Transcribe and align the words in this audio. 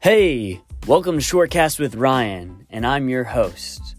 Hey, 0.00 0.62
welcome 0.86 1.18
to 1.18 1.24
Shortcast 1.24 1.78
with 1.78 1.94
Ryan, 1.94 2.66
and 2.70 2.86
I'm 2.86 3.08
your 3.08 3.24
host. 3.24 3.96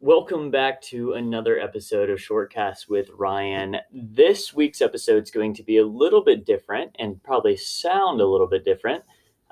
Welcome 0.00 0.50
back 0.50 0.82
to 0.82 1.14
another 1.14 1.58
episode 1.58 2.10
of 2.10 2.18
Shortcast 2.18 2.88
with 2.88 3.08
Ryan. 3.16 3.76
This 3.92 4.54
week's 4.54 4.82
episode 4.82 5.22
is 5.24 5.30
going 5.30 5.54
to 5.54 5.62
be 5.62 5.78
a 5.78 5.86
little 5.86 6.22
bit 6.22 6.44
different 6.44 6.94
and 6.98 7.22
probably 7.22 7.56
sound 7.56 8.20
a 8.20 8.26
little 8.26 8.46
bit 8.46 8.64
different. 8.64 9.02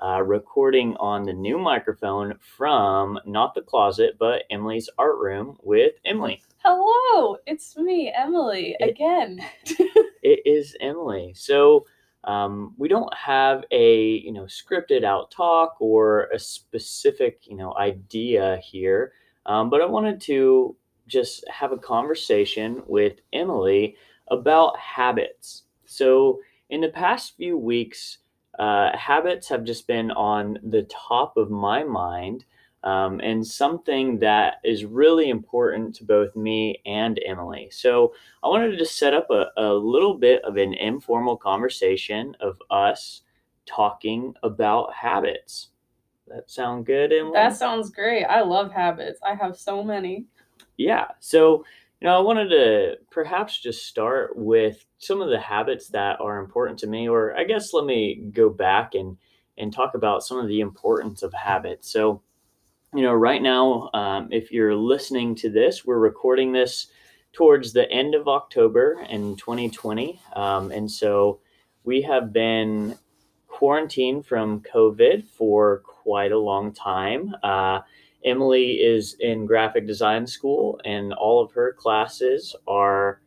Uh, 0.01 0.21
recording 0.21 0.95
on 0.97 1.23
the 1.23 1.33
new 1.33 1.57
microphone 1.57 2.33
from 2.57 3.17
not 3.25 3.53
the 3.55 3.61
closet, 3.61 4.15
but 4.19 4.43
Emily's 4.49 4.89
art 4.97 5.17
room 5.17 5.57
with 5.63 5.93
Emily. 6.05 6.41
Hello, 6.63 7.37
it's 7.45 7.75
me, 7.77 8.13
Emily, 8.15 8.75
It- 8.79 8.89
again. 8.91 9.39
It 10.25 10.39
is 10.45 10.73
Emily. 10.79 11.33
So 11.35 11.85
um, 12.23 12.73
we 12.77 12.87
don't 12.87 13.13
have 13.13 13.63
a 13.71 14.17
you 14.17 14.31
know 14.31 14.43
scripted 14.43 15.03
out 15.03 15.31
talk 15.31 15.75
or 15.79 16.25
a 16.33 16.39
specific 16.39 17.41
you 17.43 17.55
know 17.55 17.73
idea 17.77 18.59
here, 18.63 19.13
um, 19.45 19.69
but 19.69 19.81
I 19.81 19.85
wanted 19.85 20.21
to 20.21 20.75
just 21.07 21.43
have 21.49 21.71
a 21.71 21.77
conversation 21.77 22.81
with 22.87 23.13
Emily 23.33 23.95
about 24.29 24.77
habits. 24.79 25.63
So 25.85 26.39
in 26.69 26.81
the 26.81 26.89
past 26.89 27.35
few 27.35 27.57
weeks, 27.57 28.19
uh, 28.57 28.95
habits 28.97 29.49
have 29.49 29.63
just 29.63 29.87
been 29.87 30.11
on 30.11 30.59
the 30.63 30.83
top 30.83 31.37
of 31.37 31.49
my 31.49 31.83
mind. 31.83 32.45
Um, 32.83 33.21
and 33.21 33.45
something 33.45 34.19
that 34.19 34.55
is 34.63 34.83
really 34.83 35.29
important 35.29 35.95
to 35.95 36.03
both 36.03 36.35
me 36.35 36.81
and 36.85 37.17
Emily. 37.25 37.69
So, 37.71 38.13
I 38.43 38.49
wanted 38.49 38.71
to 38.71 38.77
just 38.77 38.97
set 38.97 39.13
up 39.13 39.29
a, 39.29 39.45
a 39.55 39.73
little 39.73 40.15
bit 40.15 40.43
of 40.43 40.57
an 40.57 40.73
informal 40.73 41.37
conversation 41.37 42.35
of 42.41 42.61
us 42.69 43.21
talking 43.65 44.33
about 44.43 44.93
habits. 44.93 45.69
That 46.27 46.49
sound 46.49 46.85
good, 46.85 47.11
Emily? 47.11 47.33
That 47.33 47.55
sounds 47.55 47.89
great. 47.89 48.25
I 48.25 48.41
love 48.41 48.71
habits. 48.71 49.19
I 49.25 49.35
have 49.35 49.57
so 49.57 49.83
many. 49.83 50.25
yeah. 50.77 51.07
So, 51.19 51.65
you 52.01 52.07
know, 52.07 52.17
I 52.17 52.21
wanted 52.21 52.49
to 52.49 52.97
perhaps 53.11 53.59
just 53.59 53.85
start 53.85 54.35
with 54.35 54.85
some 54.97 55.21
of 55.21 55.29
the 55.29 55.39
habits 55.39 55.87
that 55.89 56.19
are 56.19 56.39
important 56.39 56.79
to 56.79 56.87
me, 56.87 57.07
or 57.07 57.37
I 57.37 57.43
guess 57.43 57.73
let 57.73 57.85
me 57.85 58.29
go 58.33 58.49
back 58.49 58.95
and 58.95 59.17
and 59.57 59.71
talk 59.71 59.93
about 59.93 60.23
some 60.23 60.39
of 60.39 60.47
the 60.47 60.61
importance 60.61 61.21
of 61.21 61.31
habits. 61.33 61.91
So, 61.91 62.21
you 62.93 63.01
know, 63.01 63.13
right 63.13 63.41
now, 63.41 63.89
um, 63.93 64.29
if 64.31 64.51
you're 64.51 64.75
listening 64.75 65.35
to 65.35 65.49
this, 65.49 65.85
we're 65.85 65.97
recording 65.97 66.51
this 66.51 66.87
towards 67.31 67.73
the 67.73 67.89
end 67.91 68.13
of 68.13 68.27
October 68.27 69.05
in 69.09 69.35
2020. 69.35 70.19
Um, 70.35 70.71
and 70.71 70.89
so 70.89 71.39
we 71.83 72.01
have 72.03 72.31
been 72.31 72.95
quarantined 73.47 74.25
from 74.25 74.61
COVID 74.61 75.25
for 75.27 75.79
quite 75.79 76.31
a 76.31 76.37
long 76.37 76.71
time. 76.71 77.35
Uh, 77.41 77.81
Emily 78.23 78.73
is 78.73 79.15
in 79.19 79.45
graphic 79.45 79.85
design 79.87 80.25
school, 80.27 80.79
and 80.85 81.13
all 81.13 81.43
of 81.43 81.51
her 81.51 81.73
classes 81.73 82.55
are 82.67 83.21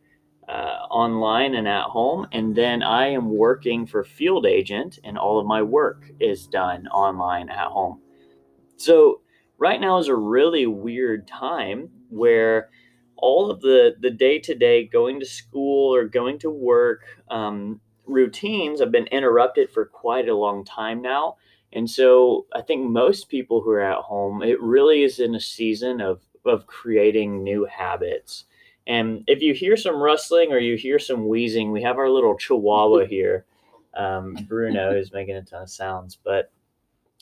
uh, 0.47 0.85
online 0.89 1.55
and 1.55 1.67
at 1.67 1.83
home. 1.83 2.25
And 2.31 2.55
then 2.55 2.81
I 2.81 3.07
am 3.09 3.35
working 3.35 3.85
for 3.85 4.03
Field 4.03 4.45
Agent, 4.45 4.99
and 5.03 5.17
all 5.17 5.39
of 5.39 5.45
my 5.45 5.61
work 5.61 6.09
is 6.19 6.47
done 6.47 6.87
online 6.87 7.49
at 7.49 7.67
home. 7.67 8.01
So, 8.77 9.21
right 9.57 9.79
now 9.79 9.97
is 9.97 10.07
a 10.07 10.15
really 10.15 10.67
weird 10.67 11.27
time 11.27 11.89
where 12.09 12.69
all 13.15 13.49
of 13.49 13.61
the 13.61 13.95
the 13.99 14.11
day 14.11 14.39
to 14.39 14.55
day 14.55 14.85
going 14.85 15.19
to 15.19 15.25
school 15.25 15.93
or 15.93 16.05
going 16.05 16.39
to 16.39 16.49
work 16.49 17.03
um, 17.29 17.81
routines 18.05 18.79
have 18.79 18.91
been 18.91 19.07
interrupted 19.07 19.69
for 19.69 19.85
quite 19.85 20.29
a 20.29 20.35
long 20.35 20.63
time 20.63 21.01
now. 21.01 21.37
And 21.73 21.89
so 21.89 22.45
I 22.55 22.61
think 22.61 22.89
most 22.89 23.29
people 23.29 23.61
who 23.61 23.71
are 23.71 23.81
at 23.81 23.97
home, 23.97 24.41
it 24.41 24.61
really 24.61 25.03
is 25.03 25.19
in 25.19 25.35
a 25.35 25.39
season 25.39 26.01
of 26.01 26.21
of 26.45 26.65
creating 26.65 27.43
new 27.43 27.65
habits. 27.65 28.45
And 28.85 29.23
if 29.27 29.41
you 29.41 29.53
hear 29.53 29.75
some 29.75 29.97
rustling 29.97 30.53
or 30.53 30.59
you 30.59 30.77
hear 30.77 30.97
some 30.97 31.27
wheezing, 31.27 31.71
we 31.71 31.81
have 31.81 31.97
our 31.97 32.09
little 32.09 32.37
chihuahua 32.37 33.05
here, 33.09 33.45
um, 33.95 34.33
Bruno, 34.47 34.93
who's 34.93 35.11
making 35.11 35.35
a 35.35 35.41
ton 35.41 35.63
of 35.63 35.69
sounds. 35.69 36.17
But 36.23 36.51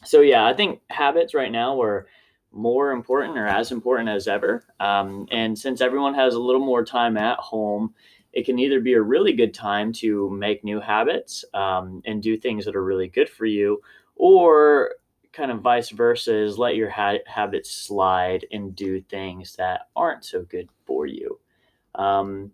so 0.04 0.22
yeah, 0.22 0.46
I 0.46 0.54
think 0.54 0.82
habits 0.90 1.34
right 1.34 1.52
now 1.52 1.82
are 1.82 2.06
more 2.56 2.92
important 2.92 3.38
or 3.38 3.46
as 3.46 3.72
important 3.72 4.10
as 4.10 4.28
ever. 4.28 4.66
Um, 4.80 5.28
and 5.30 5.58
since 5.58 5.82
everyone 5.82 6.16
has 6.16 6.34
a 6.34 6.40
little 6.40 6.66
more 6.66 6.84
time 6.84 7.18
at 7.18 7.38
home, 7.38 7.94
it 8.34 8.46
can 8.46 8.58
either 8.60 8.80
be 8.80 8.94
a 8.94 9.02
really 9.02 9.34
good 9.34 9.54
time 9.54 9.94
to 9.94 10.30
make 10.30 10.64
new 10.64 10.80
habits 10.80 11.46
um, 11.54 12.02
and 12.06 12.24
do 12.24 12.38
things 12.38 12.66
that 12.66 12.76
are 12.76 12.84
really 12.84 13.08
good 13.08 13.30
for 13.30 13.46
you, 13.46 13.82
or 14.16 14.96
kind 15.32 15.52
of 15.52 15.62
vice 15.62 15.90
versa 15.90 16.34
is 16.34 16.58
let 16.58 16.76
your 16.76 16.90
ha- 16.90 17.20
habits 17.28 17.72
slide 17.72 18.46
and 18.52 18.76
do 18.76 19.02
things 19.02 19.56
that 19.58 19.88
aren't 19.96 20.24
so 20.24 20.44
good 20.44 20.70
for 20.86 21.06
you. 21.06 21.40
Um, 21.96 22.52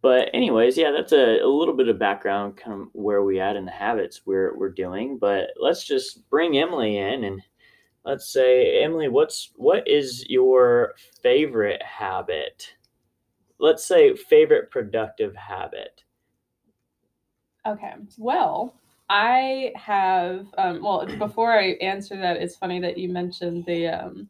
but 0.00 0.30
anyways, 0.34 0.76
yeah, 0.76 0.90
that's 0.90 1.12
a, 1.12 1.40
a 1.40 1.48
little 1.48 1.74
bit 1.74 1.88
of 1.88 1.98
background, 1.98 2.56
kind 2.56 2.82
of 2.82 2.88
where 2.92 3.24
we 3.24 3.40
at 3.40 3.56
in 3.56 3.64
the 3.64 3.72
habits 3.72 4.22
we're 4.26 4.56
we're 4.56 4.70
doing. 4.70 5.16
But 5.18 5.50
let's 5.56 5.84
just 5.84 6.28
bring 6.28 6.58
Emily 6.58 6.98
in 6.98 7.24
and 7.24 7.40
let's 8.04 8.32
say, 8.32 8.82
Emily, 8.82 9.08
what's 9.08 9.50
what 9.56 9.86
is 9.88 10.24
your 10.28 10.94
favorite 11.22 11.82
habit? 11.82 12.74
Let's 13.58 13.84
say 13.84 14.14
favorite 14.14 14.70
productive 14.70 15.34
habit. 15.36 16.04
Okay. 17.66 17.94
Well, 18.18 18.74
I 19.08 19.72
have 19.74 20.46
um 20.58 20.82
well, 20.82 21.06
before 21.18 21.52
I 21.52 21.72
answer 21.80 22.16
that, 22.16 22.36
it's 22.36 22.56
funny 22.56 22.80
that 22.80 22.98
you 22.98 23.08
mentioned 23.08 23.64
the 23.66 23.88
um 23.88 24.28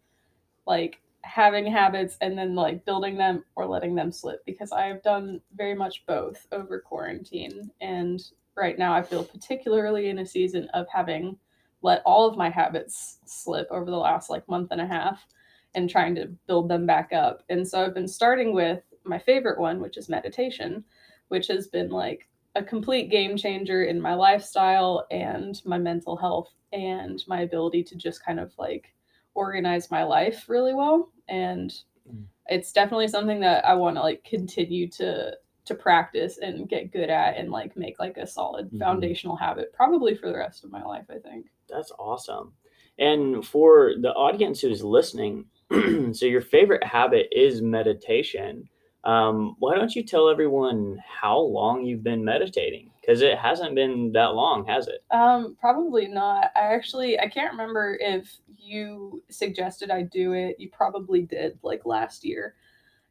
like 0.67 1.01
having 1.23 1.67
habits 1.67 2.19
and 2.21 2.37
then 2.37 2.55
like 2.55 2.85
building 2.85 3.17
them 3.17 3.45
or 3.57 3.67
letting 3.67 3.95
them 3.95 4.13
slip 4.13 4.45
because 4.45 4.73
I 4.73 4.87
have 4.87 5.03
done 5.03 5.41
very 5.57 5.75
much 5.75 6.05
both 6.07 6.47
over 6.53 6.79
quarantine 6.79 7.71
and 7.81 8.23
right 8.57 8.79
now 8.79 8.93
I 8.93 9.03
feel 9.03 9.25
particularly 9.25 10.11
in 10.11 10.19
a 10.19 10.27
season 10.27 10.69
of 10.75 10.87
having 10.93 11.39
let 11.85 12.03
all 12.07 12.27
of 12.29 12.39
my 12.39 12.51
habits 12.51 13.21
slip 13.27 13.69
over 13.71 13.87
the 13.91 13.99
last 13.99 14.31
like 14.31 14.49
month 14.49 14.71
and 14.73 14.81
a 14.81 14.87
half 14.87 15.27
and 15.75 15.91
trying 15.91 16.15
to 16.17 16.29
build 16.49 16.69
them 16.69 16.87
back 16.87 17.13
up. 17.13 17.45
And 17.51 17.69
so 17.69 17.85
I've 17.85 17.95
been 17.95 18.09
starting 18.09 18.55
with 18.55 18.83
my 19.05 19.19
favorite 19.19 19.61
one, 19.61 19.81
which 19.81 19.99
is 19.99 20.09
meditation, 20.09 20.85
which 21.29 21.47
has 21.49 21.69
been 21.69 21.91
like 21.91 22.29
a 22.57 22.65
complete 22.65 23.11
game 23.11 23.37
changer 23.37 23.85
in 23.85 24.01
my 24.01 24.15
lifestyle 24.15 25.07
and 25.11 25.61
my 25.67 25.79
mental 25.79 26.17
health 26.17 26.55
and 26.73 27.23
my 27.29 27.43
ability 27.43 27.85
to 27.85 27.97
just 27.97 28.25
kind 28.25 28.41
of 28.41 28.55
like 28.59 28.95
organize 29.35 29.91
my 29.91 30.05
life 30.05 30.49
really 30.49 30.75
well. 30.75 31.13
And 31.29 31.75
Mm. 32.07 32.29
it's 32.49 32.73
definitely 32.73 33.09
something 33.09 33.41
that 33.41 33.65
I 33.67 33.75
want 33.75 33.97
to 33.97 34.03
like 34.03 34.25
continue 34.25 34.89
to 34.93 35.37
to 35.67 35.75
practice 35.75 36.39
and 36.39 36.69
get 36.69 36.93
good 36.93 37.11
at 37.11 37.39
and 37.39 37.51
like 37.51 37.77
make 37.77 37.99
like 37.99 38.19
a 38.19 38.27
solid 38.27 38.71
Mhm. 38.71 38.79
foundational 38.79 39.37
habit 39.37 39.73
probably 39.73 40.15
for 40.15 40.29
the 40.31 40.37
rest 40.39 40.65
of 40.65 40.71
my 40.73 40.83
life, 40.85 41.07
I 41.11 41.19
think. 41.19 41.47
That's 41.69 41.93
awesome. 41.99 42.53
And 42.99 43.45
for 43.45 43.95
the 44.01 44.13
audience 44.13 44.61
who's 44.61 44.83
listening, 44.83 45.47
so 46.13 46.27
your 46.27 46.41
favorite 46.41 46.85
habit 46.85 47.29
is 47.33 47.63
meditation. 47.63 48.69
Um, 49.05 49.57
why 49.59 49.75
don't 49.75 49.95
you 49.95 50.03
tell 50.03 50.31
everyone 50.31 50.99
how 51.07 51.39
long 51.39 51.85
you've 51.85 52.05
been 52.05 52.25
meditating? 52.25 52.91
Because 53.01 53.21
it 53.21 53.37
hasn't 53.37 53.75
been 53.75 54.13
that 54.13 54.35
long, 54.35 54.65
has 54.67 54.89
it? 54.89 55.05
Um, 55.11 55.57
probably 55.61 56.07
not. 56.07 56.51
I 56.57 56.75
actually 56.75 57.19
I 57.19 57.29
can't 57.29 57.53
remember 57.53 57.99
if 58.01 58.35
you 58.57 59.23
suggested 59.29 59.91
I 59.91 60.03
do 60.03 60.33
it. 60.33 60.57
You 60.59 60.71
probably 60.71 61.23
did 61.23 61.59
like 61.63 61.85
last 61.85 62.25
year. 62.25 62.55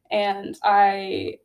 And 0.09 0.57
I 0.63 1.37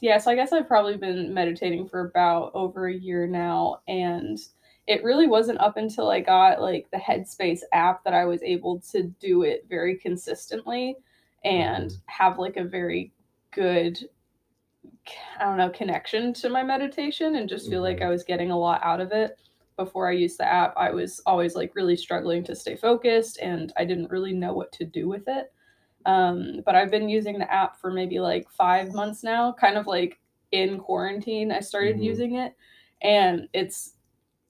yeah, 0.00 0.18
so 0.18 0.30
I 0.30 0.34
guess 0.34 0.52
I've 0.52 0.66
probably 0.66 0.96
been 0.96 1.32
meditating 1.32 1.88
for 1.88 2.00
about 2.00 2.50
over 2.54 2.88
a 2.88 2.94
year 2.94 3.28
now 3.28 3.80
and 3.86 4.38
it 4.86 5.02
really 5.04 5.26
wasn't 5.26 5.60
up 5.60 5.76
until 5.76 6.10
I 6.10 6.20
got 6.20 6.60
like 6.60 6.90
the 6.90 6.98
Headspace 6.98 7.60
app 7.72 8.04
that 8.04 8.14
I 8.14 8.26
was 8.26 8.42
able 8.42 8.80
to 8.92 9.04
do 9.04 9.42
it 9.42 9.66
very 9.68 9.96
consistently 9.98 10.96
and 11.44 11.90
Mhm. 11.90 12.02
have 12.06 12.38
like 12.38 12.56
a 12.56 12.64
very 12.64 13.12
good 13.52 13.98
I 15.38 15.44
don't 15.44 15.56
know, 15.58 15.70
connection 15.70 16.32
to 16.34 16.48
my 16.48 16.62
meditation 16.62 17.36
and 17.36 17.48
just 17.48 17.68
feel 17.68 17.82
like 17.82 18.00
Mhm. 18.00 18.02
I 18.02 18.08
was 18.08 18.24
getting 18.24 18.50
a 18.50 18.58
lot 18.58 18.80
out 18.82 19.00
of 19.00 19.12
it. 19.12 19.38
Before 19.76 20.08
I 20.08 20.12
used 20.12 20.38
the 20.38 20.46
app, 20.50 20.72
I 20.76 20.90
was 20.90 21.20
always 21.26 21.56
like 21.56 21.74
really 21.74 21.96
struggling 21.96 22.44
to 22.44 22.54
stay 22.54 22.76
focused 22.76 23.38
and 23.40 23.72
I 23.76 23.84
didn't 23.84 24.10
really 24.10 24.32
know 24.32 24.52
what 24.54 24.70
to 24.72 24.84
do 24.84 25.08
with 25.08 25.24
it. 25.26 25.52
Um, 26.06 26.62
but 26.66 26.76
I've 26.76 26.90
been 26.90 27.08
using 27.08 27.38
the 27.38 27.52
app 27.52 27.80
for 27.80 27.92
maybe 27.92 28.20
like 28.20 28.50
five 28.50 28.92
months 28.92 29.24
now, 29.24 29.52
kind 29.52 29.76
of 29.78 29.86
like 29.86 30.20
in 30.52 30.78
quarantine. 30.78 31.52
I 31.52 31.60
started 31.60 31.98
Mhm. 31.98 32.00
using 32.00 32.36
it 32.36 32.54
and 33.02 33.48
it's 33.52 33.93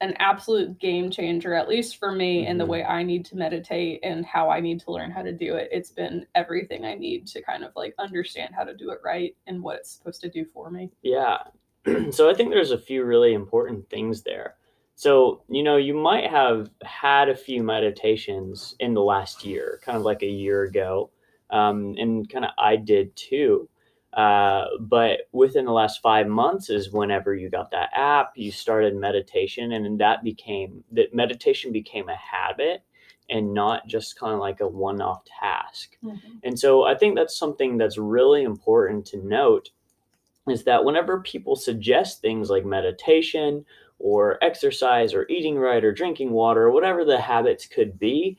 an 0.04 0.14
absolute 0.18 0.78
game 0.78 1.10
changer, 1.10 1.54
at 1.54 1.68
least 1.68 1.96
for 1.96 2.12
me, 2.12 2.46
in 2.46 2.58
the 2.58 2.64
Mhm. 2.64 2.68
way 2.68 2.84
I 2.84 3.02
need 3.02 3.24
to 3.26 3.36
meditate 3.36 4.00
and 4.02 4.24
how 4.24 4.50
I 4.50 4.60
need 4.60 4.80
to 4.80 4.92
learn 4.92 5.10
how 5.10 5.22
to 5.22 5.32
do 5.32 5.56
it. 5.56 5.68
It's 5.72 5.90
been 5.90 6.26
everything 6.34 6.84
I 6.84 6.94
need 6.94 7.26
to 7.28 7.42
kind 7.42 7.64
of 7.64 7.72
like 7.74 7.94
understand 7.98 8.54
how 8.54 8.64
to 8.64 8.74
do 8.74 8.90
it 8.90 9.00
right 9.02 9.34
and 9.46 9.62
what 9.62 9.76
it's 9.76 9.90
supposed 9.90 10.20
to 10.22 10.28
do 10.28 10.44
for 10.44 10.70
me. 10.70 10.90
Yeah. 11.02 11.38
so 12.10 12.28
I 12.30 12.34
think 12.34 12.50
there's 12.50 12.70
a 12.70 12.78
few 12.78 13.04
really 13.04 13.34
important 13.34 13.88
things 13.90 14.22
there. 14.22 14.56
So, 14.96 15.42
you 15.48 15.62
know, 15.62 15.76
you 15.76 15.94
might 15.94 16.30
have 16.30 16.70
had 16.84 17.28
a 17.28 17.34
few 17.36 17.62
meditations 17.62 18.76
in 18.78 18.94
the 18.94 19.02
last 19.02 19.44
year, 19.44 19.80
kind 19.82 19.96
of 19.96 20.04
like 20.04 20.22
a 20.22 20.26
year 20.26 20.62
ago. 20.64 21.10
Um, 21.50 21.94
and 21.98 22.28
kind 22.28 22.44
of 22.44 22.52
I 22.58 22.76
did 22.76 23.14
too. 23.16 23.68
Uh, 24.16 24.66
but 24.78 25.28
within 25.32 25.64
the 25.64 25.72
last 25.72 26.00
five 26.00 26.28
months 26.28 26.70
is 26.70 26.92
whenever 26.92 27.34
you 27.34 27.50
got 27.50 27.72
that 27.72 27.90
app, 27.92 28.32
you 28.36 28.52
started 28.52 28.94
meditation, 28.94 29.72
and 29.72 29.98
that 29.98 30.22
became 30.22 30.84
that 30.92 31.12
meditation 31.12 31.72
became 31.72 32.08
a 32.08 32.16
habit 32.16 32.84
and 33.28 33.54
not 33.54 33.86
just 33.88 34.18
kind 34.18 34.34
of 34.34 34.40
like 34.40 34.60
a 34.60 34.68
one 34.68 35.00
off 35.00 35.22
task. 35.24 35.96
Mm-hmm. 36.04 36.38
And 36.44 36.58
so 36.58 36.84
I 36.84 36.94
think 36.94 37.16
that's 37.16 37.36
something 37.36 37.78
that's 37.78 37.98
really 37.98 38.42
important 38.42 39.06
to 39.06 39.26
note 39.26 39.70
is 40.48 40.64
that 40.64 40.84
whenever 40.84 41.20
people 41.20 41.56
suggest 41.56 42.20
things 42.20 42.50
like 42.50 42.64
meditation 42.64 43.64
or 43.98 44.42
exercise 44.44 45.14
or 45.14 45.26
eating 45.28 45.56
right 45.56 45.82
or 45.82 45.92
drinking 45.92 46.30
water 46.30 46.64
or 46.64 46.70
whatever 46.70 47.04
the 47.04 47.20
habits 47.20 47.66
could 47.66 47.98
be, 47.98 48.36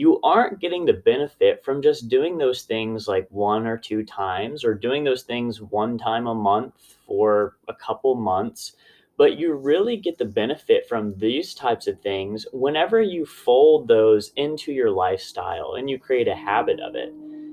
you 0.00 0.18
aren't 0.22 0.60
getting 0.60 0.86
the 0.86 0.94
benefit 0.94 1.62
from 1.62 1.82
just 1.82 2.08
doing 2.08 2.38
those 2.38 2.62
things 2.62 3.06
like 3.06 3.28
one 3.30 3.66
or 3.66 3.76
two 3.76 4.02
times 4.02 4.64
or 4.64 4.72
doing 4.72 5.04
those 5.04 5.24
things 5.24 5.60
one 5.60 5.98
time 5.98 6.26
a 6.26 6.34
month 6.34 6.72
for 7.06 7.58
a 7.68 7.74
couple 7.74 8.14
months. 8.14 8.72
But 9.18 9.36
you 9.36 9.52
really 9.52 9.98
get 9.98 10.16
the 10.16 10.24
benefit 10.24 10.88
from 10.88 11.14
these 11.18 11.52
types 11.52 11.86
of 11.86 12.00
things 12.00 12.46
whenever 12.54 13.02
you 13.02 13.26
fold 13.26 13.88
those 13.88 14.32
into 14.36 14.72
your 14.72 14.90
lifestyle 14.90 15.74
and 15.76 15.90
you 15.90 15.98
create 15.98 16.28
a 16.28 16.34
habit 16.34 16.80
of 16.80 16.94
it. 16.94 17.12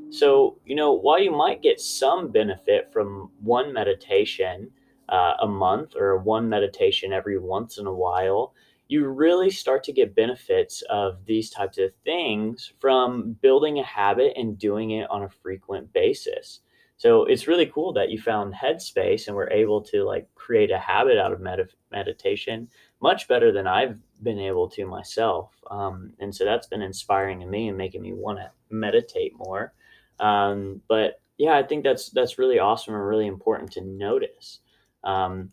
So, 0.09 0.57
you 0.65 0.75
know, 0.75 0.93
while 0.93 1.19
you 1.21 1.31
might 1.31 1.61
get 1.61 1.81
some 1.81 2.31
benefit 2.31 2.93
from 2.93 3.29
one 3.41 3.73
meditation 3.73 4.71
uh, 5.09 5.33
a 5.41 5.47
month 5.47 5.97
or 5.97 6.17
one 6.17 6.47
meditation 6.47 7.11
every 7.11 7.39
once 7.39 7.77
in 7.77 7.87
a 7.87 7.93
while, 7.93 8.53
you 8.87 9.07
really 9.07 9.49
start 9.49 9.83
to 9.83 9.91
get 9.91 10.15
benefits 10.15 10.81
of 10.89 11.25
these 11.25 11.49
types 11.49 11.77
of 11.77 11.91
things 12.03 12.71
from 12.79 13.33
building 13.41 13.79
a 13.79 13.83
habit 13.83 14.33
and 14.35 14.57
doing 14.57 14.91
it 14.91 15.09
on 15.09 15.23
a 15.23 15.29
frequent 15.29 15.91
basis. 15.93 16.61
So 16.97 17.25
it's 17.25 17.47
really 17.47 17.67
cool 17.67 17.93
that 17.93 18.09
you 18.09 18.19
found 18.19 18.55
Headspace 18.55 19.27
and 19.27 19.35
were 19.35 19.51
able 19.51 19.81
to 19.83 20.03
like 20.03 20.27
create 20.33 20.71
a 20.71 20.79
habit 20.79 21.17
out 21.17 21.31
of 21.31 21.39
med- 21.39 21.69
meditation 21.91 22.67
much 23.01 23.27
better 23.27 23.51
than 23.51 23.67
I've 23.67 23.97
been 24.23 24.39
able 24.39 24.67
to 24.69 24.85
myself. 24.85 25.51
Um, 25.69 26.13
and 26.19 26.33
so 26.33 26.43
that's 26.43 26.65
been 26.65 26.81
inspiring 26.81 27.39
to 27.41 27.45
me 27.45 27.67
and 27.67 27.77
making 27.77 28.01
me 28.01 28.13
want 28.13 28.39
to 28.39 28.49
meditate 28.71 29.33
more. 29.37 29.73
Um, 30.19 30.81
but 30.87 31.21
yeah, 31.37 31.55
I 31.55 31.61
think 31.61 31.83
that's 31.83 32.09
that's 32.09 32.39
really 32.39 32.57
awesome 32.57 32.95
and 32.95 33.07
really 33.07 33.27
important 33.27 33.71
to 33.73 33.81
notice. 33.81 34.61
Um, 35.03 35.51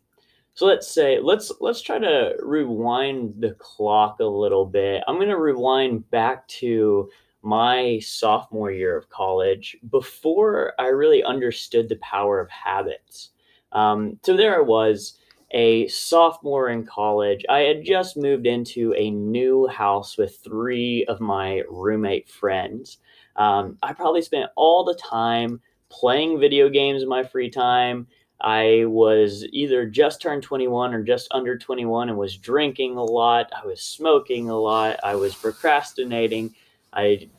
so 0.54 0.66
let's 0.66 0.88
say 0.88 1.18
let's 1.20 1.52
let's 1.60 1.82
try 1.82 1.98
to 1.98 2.34
rewind 2.40 3.34
the 3.38 3.54
clock 3.58 4.20
a 4.20 4.24
little 4.24 4.64
bit. 4.64 5.02
I'm 5.06 5.16
going 5.16 5.28
to 5.28 5.36
rewind 5.36 6.08
back 6.10 6.46
to 6.48 7.10
my 7.42 7.98
sophomore 8.00 8.70
year 8.70 8.96
of 8.96 9.10
college 9.10 9.76
before 9.90 10.72
I 10.78 10.86
really 10.86 11.22
understood 11.22 11.88
the 11.88 11.96
power 11.96 12.40
of 12.40 12.48
habits. 12.50 13.30
Um, 13.72 14.18
so 14.22 14.36
there 14.36 14.56
I 14.56 14.62
was, 14.62 15.18
a 15.50 15.86
sophomore 15.88 16.68
in 16.70 16.86
college. 16.86 17.44
I 17.48 17.60
had 17.60 17.84
just 17.84 18.16
moved 18.16 18.46
into 18.46 18.94
a 18.96 19.10
new 19.10 19.66
house 19.66 20.16
with 20.16 20.38
three 20.42 21.04
of 21.06 21.20
my 21.20 21.62
roommate 21.68 22.28
friends. 22.28 22.98
Um, 23.36 23.76
I 23.82 23.92
probably 23.92 24.22
spent 24.22 24.50
all 24.56 24.84
the 24.84 24.94
time 24.94 25.60
playing 25.90 26.40
video 26.40 26.68
games 26.68 27.02
in 27.02 27.08
my 27.08 27.22
free 27.22 27.50
time. 27.50 28.06
I 28.44 28.84
was 28.86 29.46
either 29.52 29.86
just 29.86 30.20
turned 30.20 30.42
21 30.42 30.94
or 30.94 31.02
just 31.02 31.28
under 31.30 31.56
21 31.56 32.10
and 32.10 32.18
was 32.18 32.36
drinking 32.36 32.96
a 32.96 33.02
lot. 33.02 33.50
I 33.56 33.66
was 33.66 33.80
smoking 33.80 34.50
a 34.50 34.56
lot. 34.56 35.00
I 35.02 35.14
was 35.14 35.34
procrastinating. 35.34 36.54
I 36.92 37.30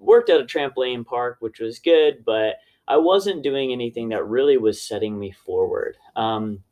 worked 0.00 0.28
at 0.28 0.40
a 0.40 0.44
trampoline 0.44 1.06
park, 1.06 1.36
which 1.40 1.60
was 1.60 1.78
good, 1.78 2.24
but 2.24 2.56
I 2.88 2.96
wasn't 2.96 3.44
doing 3.44 3.72
anything 3.72 4.08
that 4.08 4.26
really 4.26 4.56
was 4.56 4.82
setting 4.82 5.18
me 5.18 5.30
forward. 5.30 5.96
Um, 6.16 6.64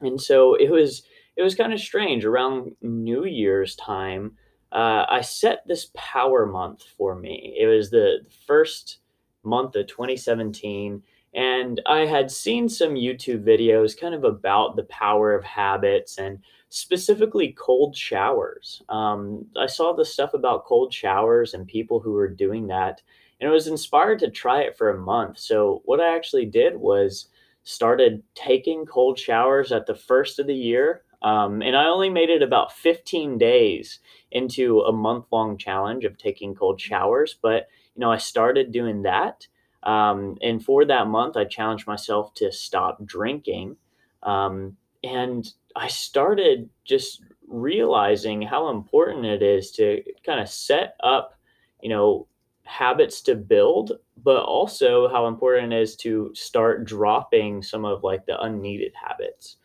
and 0.00 0.20
so 0.20 0.54
it 0.54 0.70
was 0.70 1.02
it 1.36 1.42
was 1.42 1.54
kind 1.54 1.72
of 1.72 1.80
strange 1.80 2.24
around 2.24 2.74
New 2.80 3.24
Year's 3.24 3.76
time 3.76 4.36
uh, 4.72 5.06
I 5.08 5.20
set 5.20 5.66
this 5.66 5.90
power 5.94 6.44
month 6.44 6.82
for 6.98 7.14
me. 7.14 7.56
It 7.58 7.66
was 7.66 7.90
the 7.90 8.26
first 8.46 8.98
month 9.42 9.76
of 9.76 9.86
2017. 9.86 11.02
And 11.34 11.82
I 11.86 12.06
had 12.06 12.30
seen 12.30 12.68
some 12.68 12.94
YouTube 12.94 13.44
videos 13.44 13.98
kind 13.98 14.14
of 14.14 14.24
about 14.24 14.76
the 14.76 14.84
power 14.84 15.34
of 15.34 15.44
habits 15.44 16.18
and 16.18 16.38
specifically 16.70 17.54
cold 17.58 17.96
showers. 17.96 18.82
Um, 18.88 19.46
I 19.58 19.66
saw 19.66 19.92
the 19.92 20.04
stuff 20.04 20.34
about 20.34 20.64
cold 20.64 20.92
showers 20.92 21.52
and 21.52 21.66
people 21.66 22.00
who 22.00 22.12
were 22.12 22.28
doing 22.28 22.68
that, 22.68 23.02
and 23.40 23.50
I 23.50 23.52
was 23.52 23.66
inspired 23.66 24.18
to 24.20 24.30
try 24.30 24.62
it 24.62 24.78
for 24.78 24.90
a 24.90 24.98
month. 24.98 25.38
So, 25.38 25.82
what 25.84 26.00
I 26.00 26.16
actually 26.16 26.46
did 26.46 26.76
was 26.76 27.28
started 27.64 28.22
taking 28.34 28.86
cold 28.86 29.18
showers 29.18 29.72
at 29.72 29.86
the 29.86 29.94
first 29.94 30.38
of 30.38 30.46
the 30.46 30.54
year 30.54 31.02
um, 31.22 31.62
and 31.62 31.76
I 31.76 31.86
only 31.86 32.10
made 32.10 32.30
it 32.30 32.42
about 32.42 32.72
15 32.72 33.38
days 33.38 34.00
into 34.30 34.80
a 34.82 34.92
month 34.92 35.26
long 35.30 35.56
challenge 35.56 36.04
of 36.04 36.18
taking 36.18 36.54
cold 36.54 36.80
showers. 36.80 37.36
But, 37.40 37.68
you 37.94 38.00
know, 38.00 38.12
I 38.12 38.18
started 38.18 38.72
doing 38.72 39.02
that. 39.02 39.46
Um, 39.86 40.36
and 40.42 40.62
for 40.62 40.84
that 40.84 41.06
month, 41.06 41.36
I 41.36 41.44
challenged 41.44 41.86
myself 41.86 42.34
to 42.34 42.50
stop 42.50 43.04
drinking. 43.06 43.76
Um, 44.24 44.76
and 45.04 45.48
I 45.76 45.86
started 45.86 46.68
just 46.84 47.22
realizing 47.46 48.42
how 48.42 48.70
important 48.70 49.24
it 49.24 49.42
is 49.42 49.70
to 49.72 50.02
kind 50.24 50.40
of 50.40 50.48
set 50.48 50.96
up, 51.04 51.34
you 51.80 51.88
know, 51.88 52.26
habits 52.64 53.20
to 53.22 53.36
build, 53.36 53.92
but 54.24 54.42
also 54.42 55.08
how 55.08 55.28
important 55.28 55.72
it 55.72 55.80
is 55.80 55.94
to 55.94 56.32
start 56.34 56.84
dropping 56.84 57.62
some 57.62 57.84
of 57.84 58.02
like 58.02 58.26
the 58.26 58.40
unneeded 58.42 58.92
habits. 59.00 59.58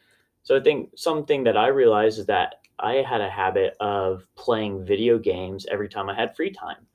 So 0.44 0.56
I 0.56 0.60
think 0.60 0.92
something 0.96 1.44
that 1.46 1.58
I 1.58 1.68
realized 1.68 2.20
is 2.20 2.28
that 2.28 2.56
I 2.78 2.96
had 2.96 3.22
a 3.22 3.30
habit 3.30 3.76
of 3.80 4.28
playing 4.36 4.86
video 4.86 5.18
games 5.18 5.66
every 5.72 5.90
time 5.90 6.10
I 6.10 6.16
had 6.16 6.36
free 6.36 6.52
time. 6.52 6.86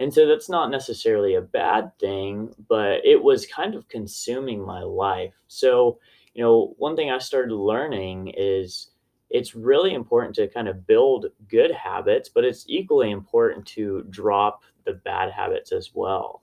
And 0.00 0.12
so 0.12 0.26
that's 0.26 0.48
not 0.48 0.70
necessarily 0.70 1.34
a 1.34 1.42
bad 1.42 1.92
thing, 1.98 2.54
but 2.68 3.04
it 3.04 3.22
was 3.22 3.46
kind 3.46 3.74
of 3.74 3.86
consuming 3.88 4.64
my 4.64 4.80
life. 4.80 5.34
So, 5.46 5.98
you 6.32 6.42
know, 6.42 6.74
one 6.78 6.96
thing 6.96 7.10
I 7.10 7.18
started 7.18 7.54
learning 7.54 8.32
is 8.34 8.92
it's 9.28 9.54
really 9.54 9.92
important 9.92 10.34
to 10.36 10.48
kind 10.48 10.68
of 10.68 10.86
build 10.86 11.26
good 11.48 11.70
habits, 11.70 12.30
but 12.30 12.44
it's 12.44 12.64
equally 12.66 13.10
important 13.10 13.66
to 13.66 14.06
drop 14.08 14.62
the 14.86 14.94
bad 14.94 15.30
habits 15.30 15.70
as 15.70 15.90
well 15.94 16.42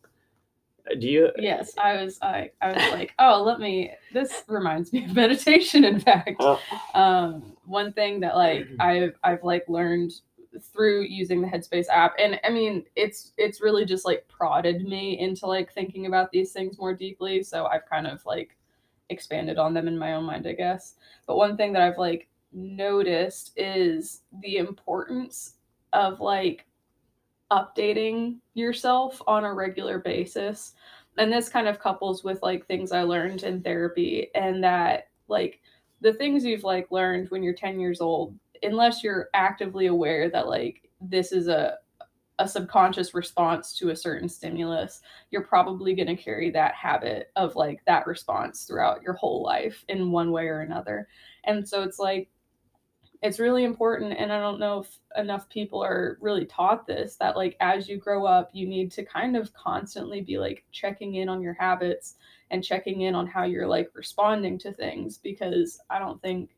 do 0.99 1.07
you 1.07 1.29
yes 1.37 1.73
i 1.77 2.01
was 2.01 2.17
i 2.21 2.49
i 2.61 2.71
was 2.71 2.91
like 2.91 3.13
oh 3.19 3.43
let 3.43 3.59
me 3.59 3.91
this 4.13 4.43
reminds 4.47 4.93
me 4.93 5.05
of 5.05 5.15
meditation 5.15 5.83
in 5.83 5.99
fact 5.99 6.37
oh. 6.39 6.61
um 6.93 7.55
one 7.65 7.91
thing 7.93 8.19
that 8.19 8.35
like 8.35 8.67
i've 8.79 9.13
i've 9.23 9.43
like 9.43 9.63
learned 9.67 10.11
through 10.63 11.03
using 11.03 11.41
the 11.41 11.47
headspace 11.47 11.87
app. 11.89 12.15
And 12.19 12.39
i 12.43 12.49
mean 12.49 12.83
it's 12.95 13.33
it's 13.37 13.61
really 13.61 13.85
just 13.85 14.05
like 14.05 14.27
prodded 14.27 14.87
me 14.87 15.19
into 15.19 15.45
like 15.47 15.73
thinking 15.73 16.05
about 16.05 16.31
these 16.31 16.51
things 16.51 16.77
more 16.77 16.93
deeply. 16.93 17.43
So 17.43 17.65
i've 17.67 17.89
kind 17.89 18.07
of 18.07 18.25
like 18.25 18.57
expanded 19.09 19.57
on 19.57 19.73
them 19.73 19.87
in 19.87 19.97
my 19.97 20.13
own 20.13 20.25
mind 20.25 20.47
i 20.47 20.53
guess. 20.53 20.95
But 21.25 21.37
one 21.37 21.57
thing 21.57 21.73
that 21.73 21.81
i've 21.81 21.97
like 21.97 22.27
noticed 22.51 23.53
is 23.55 24.21
the 24.41 24.57
importance 24.57 25.55
of 25.93 26.19
like 26.19 26.65
updating 27.51 28.37
yourself 28.53 29.21
on 29.27 29.45
a 29.45 29.53
regular 29.53 29.99
basis. 29.99 30.73
And 31.17 31.31
this 31.31 31.49
kind 31.49 31.67
of 31.67 31.79
couples 31.79 32.23
with 32.23 32.41
like 32.43 32.65
things 32.67 32.91
I 32.91 33.03
learned 33.03 33.43
in 33.43 33.61
therapy 33.61 34.29
and 34.35 34.63
that 34.63 35.09
like 35.27 35.59
the 36.01 36.13
things 36.13 36.45
you've 36.45 36.63
like 36.63 36.91
learned 36.91 37.29
when 37.29 37.41
you're 37.41 37.53
10 37.53 37.79
years 37.79 38.01
old, 38.01 38.35
unless 38.63 39.03
you're 39.03 39.29
actively 39.33 39.87
aware 39.87 40.29
that 40.29 40.47
like 40.47 40.89
this 41.01 41.31
is 41.31 41.47
a 41.47 41.77
a 42.39 42.47
subconscious 42.47 43.15
response 43.15 43.73
to 43.73 43.89
a 43.89 43.95
certain 43.95 44.29
stimulus, 44.29 45.01
you're 45.31 45.43
probably 45.43 45.95
going 45.95 46.07
to 46.07 46.15
carry 46.15 46.51
that 46.51 46.75
habit 46.75 47.31
of 47.35 47.55
like 47.55 47.83
that 47.85 48.05
response 48.05 48.65
throughout 48.65 49.01
your 49.01 49.13
whole 49.13 49.41
life 49.41 49.83
in 49.89 50.11
one 50.11 50.31
way 50.31 50.45
or 50.47 50.61
another. 50.61 51.07
And 51.45 51.67
so 51.67 51.81
it's 51.81 51.97
like 51.97 52.29
it's 53.23 53.39
really 53.39 53.63
important 53.63 54.13
and 54.17 54.31
i 54.31 54.39
don't 54.39 54.59
know 54.59 54.79
if 54.79 54.99
enough 55.15 55.49
people 55.49 55.83
are 55.83 56.17
really 56.21 56.45
taught 56.45 56.85
this 56.85 57.15
that 57.15 57.35
like 57.35 57.57
as 57.59 57.87
you 57.89 57.97
grow 57.97 58.25
up 58.25 58.49
you 58.53 58.67
need 58.67 58.91
to 58.91 59.03
kind 59.03 59.35
of 59.35 59.53
constantly 59.53 60.21
be 60.21 60.37
like 60.37 60.63
checking 60.71 61.15
in 61.15 61.27
on 61.27 61.41
your 61.41 61.53
habits 61.53 62.15
and 62.51 62.63
checking 62.63 63.01
in 63.01 63.15
on 63.15 63.25
how 63.25 63.43
you're 63.43 63.67
like 63.67 63.89
responding 63.93 64.57
to 64.57 64.71
things 64.71 65.17
because 65.17 65.79
i 65.89 65.97
don't 65.97 66.21
think 66.21 66.51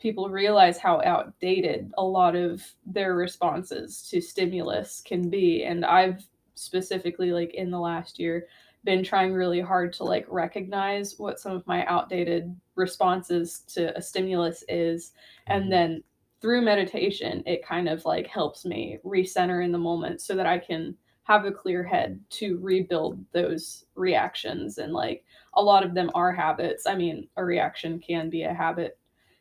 people 0.00 0.28
realize 0.28 0.78
how 0.78 1.00
outdated 1.02 1.92
a 1.98 2.02
lot 2.02 2.34
of 2.34 2.62
their 2.86 3.14
responses 3.14 4.02
to 4.10 4.20
stimulus 4.20 5.02
can 5.04 5.28
be 5.28 5.64
and 5.64 5.84
i've 5.84 6.26
specifically 6.54 7.32
like 7.32 7.54
in 7.54 7.70
the 7.70 7.78
last 7.78 8.18
year 8.18 8.46
been 8.82 9.04
trying 9.04 9.32
really 9.32 9.60
hard 9.60 9.92
to 9.92 10.04
like 10.04 10.24
recognize 10.28 11.18
what 11.18 11.38
some 11.38 11.52
of 11.52 11.66
my 11.66 11.84
outdated 11.84 12.54
responses 12.76 13.60
to 13.68 13.96
a 13.96 14.02
stimulus 14.02 14.64
is 14.68 15.12
and 15.46 15.64
mm-hmm. 15.64 15.70
then 15.70 16.02
through 16.40 16.62
meditation, 16.62 17.42
it 17.46 17.64
kind 17.64 17.88
of 17.88 18.04
like 18.04 18.26
helps 18.26 18.64
me 18.64 18.98
recenter 19.04 19.64
in 19.64 19.72
the 19.72 19.78
moment 19.78 20.20
so 20.20 20.34
that 20.34 20.46
I 20.46 20.58
can 20.58 20.96
have 21.24 21.44
a 21.44 21.52
clear 21.52 21.84
head 21.84 22.18
to 22.30 22.58
rebuild 22.58 23.22
those 23.32 23.84
reactions. 23.94 24.78
And 24.78 24.92
like 24.92 25.24
a 25.54 25.62
lot 25.62 25.84
of 25.84 25.94
them 25.94 26.10
are 26.14 26.32
habits. 26.32 26.86
I 26.86 26.96
mean, 26.96 27.28
a 27.36 27.44
reaction 27.44 28.00
can 28.00 28.30
be 28.30 28.44
a 28.44 28.54
habit. 28.54 28.98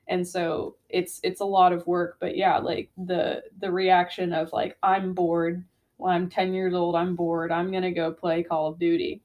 And 0.09 0.27
so 0.27 0.75
it's 0.89 1.19
it's 1.23 1.39
a 1.39 1.45
lot 1.45 1.71
of 1.71 1.85
work, 1.87 2.17
but 2.19 2.35
yeah, 2.35 2.57
like 2.57 2.89
the 2.97 3.43
the 3.59 3.71
reaction 3.71 4.33
of 4.33 4.51
like 4.51 4.75
I'm 4.81 5.13
bored, 5.13 5.63
well, 5.99 6.11
I'm 6.11 6.29
10 6.29 6.53
years 6.53 6.73
old, 6.73 6.95
I'm 6.95 7.15
bored, 7.15 7.51
I'm 7.51 7.69
going 7.71 7.83
to 7.83 7.91
go 7.91 8.11
play 8.11 8.43
Call 8.43 8.67
of 8.67 8.79
Duty. 8.79 9.21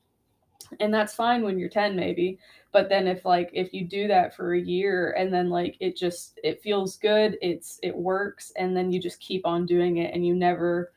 And 0.81 0.93
that's 0.93 1.15
fine 1.15 1.43
when 1.43 1.59
you're 1.59 1.69
10 1.69 1.97
maybe, 1.97 2.39
but 2.73 2.89
then 2.89 3.07
if 3.07 3.25
like 3.25 3.51
if 3.53 3.73
you 3.73 3.85
do 3.87 4.09
that 4.09 4.37
for 4.37 4.55
a 4.55 4.61
year 4.61 5.13
and 5.13 5.33
then 5.33 5.49
like 5.49 5.77
it 5.81 5.97
just 5.97 6.39
it 6.43 6.63
feels 6.63 6.97
good 6.97 7.37
it's 7.43 7.79
it 7.83 7.95
works 7.95 8.51
and 8.57 8.77
then 8.77 8.91
you 8.91 9.01
just 9.01 9.21
keep 9.21 9.47
on 9.47 9.67
doing 9.67 9.99
it 9.99 10.15
and 10.15 10.27
you 10.27 10.35
never 10.35 10.93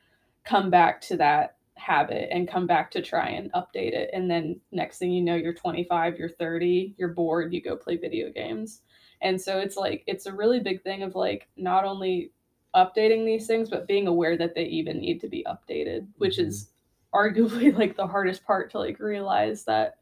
come 0.45 0.69
back 0.69 1.01
to 1.01 1.17
that 1.17 1.57
habit 1.75 2.29
and 2.31 2.47
come 2.47 2.65
back 2.65 2.89
to 2.91 3.01
try 3.01 3.29
and 3.29 3.51
update 3.53 3.93
it. 3.93 4.09
And 4.13 4.29
then 4.31 4.59
next 4.71 4.97
thing 4.97 5.11
you 5.11 5.21
know 5.21 5.35
you're 5.35 5.53
25 5.53 6.17
you're 6.17 6.29
30 6.29 6.95
you're 6.97 7.09
bored 7.09 7.53
you 7.53 7.61
go 7.61 7.75
play 7.75 7.97
video 7.97 8.31
games 8.31 8.81
and 9.21 9.41
so 9.41 9.59
it's 9.59 9.75
like 9.75 10.03
it's 10.07 10.25
a 10.25 10.33
really 10.33 10.59
big 10.59 10.81
thing 10.83 11.03
of 11.03 11.15
like 11.15 11.47
not 11.57 11.85
only 11.85 12.31
updating 12.75 13.25
these 13.25 13.47
things 13.47 13.69
but 13.69 13.87
being 13.87 14.07
aware 14.07 14.37
that 14.37 14.53
they 14.53 14.65
even 14.65 14.99
need 14.99 15.19
to 15.19 15.27
be 15.27 15.45
updated 15.47 16.05
which 16.17 16.37
mm-hmm. 16.37 16.47
is 16.47 16.69
arguably 17.13 17.73
like 17.77 17.95
the 17.95 18.07
hardest 18.07 18.45
part 18.45 18.71
to 18.71 18.79
like 18.79 18.99
realize 18.99 19.63
that 19.63 19.97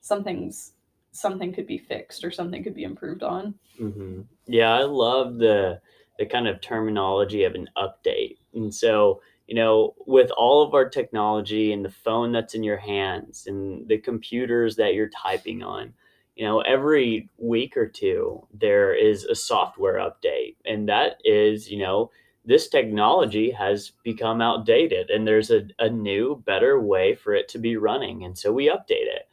something's 0.00 0.72
something 1.12 1.52
could 1.52 1.66
be 1.66 1.78
fixed 1.78 2.24
or 2.24 2.30
something 2.30 2.62
could 2.62 2.74
be 2.74 2.84
improved 2.84 3.22
on. 3.22 3.54
Mm-hmm. 3.80 4.22
Yeah, 4.46 4.72
I 4.72 4.82
love 4.84 5.38
the 5.38 5.80
the 6.18 6.26
kind 6.26 6.46
of 6.46 6.60
terminology 6.60 7.44
of 7.44 7.54
an 7.54 7.68
update. 7.78 8.36
And 8.52 8.74
so, 8.74 9.22
you 9.46 9.54
know, 9.54 9.94
with 10.06 10.30
all 10.32 10.62
of 10.62 10.74
our 10.74 10.86
technology 10.86 11.72
and 11.72 11.82
the 11.82 11.90
phone 11.90 12.30
that's 12.30 12.54
in 12.54 12.62
your 12.62 12.76
hands 12.76 13.46
and 13.46 13.88
the 13.88 13.96
computers 13.96 14.76
that 14.76 14.92
you're 14.92 15.08
typing 15.08 15.62
on, 15.62 15.94
you 16.40 16.46
know, 16.46 16.60
every 16.62 17.30
week 17.38 17.76
or 17.76 17.88
two 17.88 18.46
there 18.54 18.94
is 18.94 19.24
a 19.24 19.34
software 19.36 19.98
update. 19.98 20.56
And 20.66 20.88
that 20.88 21.18
is, 21.24 21.70
you 21.70 21.78
know, 21.78 22.10
this 22.46 22.68
technology 22.68 23.50
has 23.50 23.92
become 24.04 24.40
outdated 24.40 25.10
and 25.10 25.28
there's 25.28 25.50
a, 25.50 25.62
a 25.78 25.90
new, 25.90 26.42
better 26.46 26.80
way 26.80 27.14
for 27.14 27.34
it 27.34 27.48
to 27.50 27.58
be 27.58 27.76
running. 27.76 28.24
And 28.24 28.38
so 28.38 28.52
we 28.52 28.68
update 28.68 29.08
it 29.08 29.28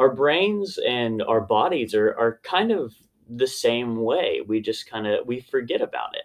our 0.00 0.14
brains 0.14 0.78
and 0.86 1.22
our 1.22 1.42
bodies 1.42 1.94
are 1.94 2.14
are 2.18 2.40
kind 2.42 2.72
of 2.72 2.94
the 3.28 3.46
same 3.46 4.02
way. 4.02 4.40
We 4.46 4.60
just 4.60 4.90
kind 4.90 5.06
of 5.06 5.26
we 5.26 5.40
forget 5.40 5.82
about 5.82 6.16
it. 6.16 6.24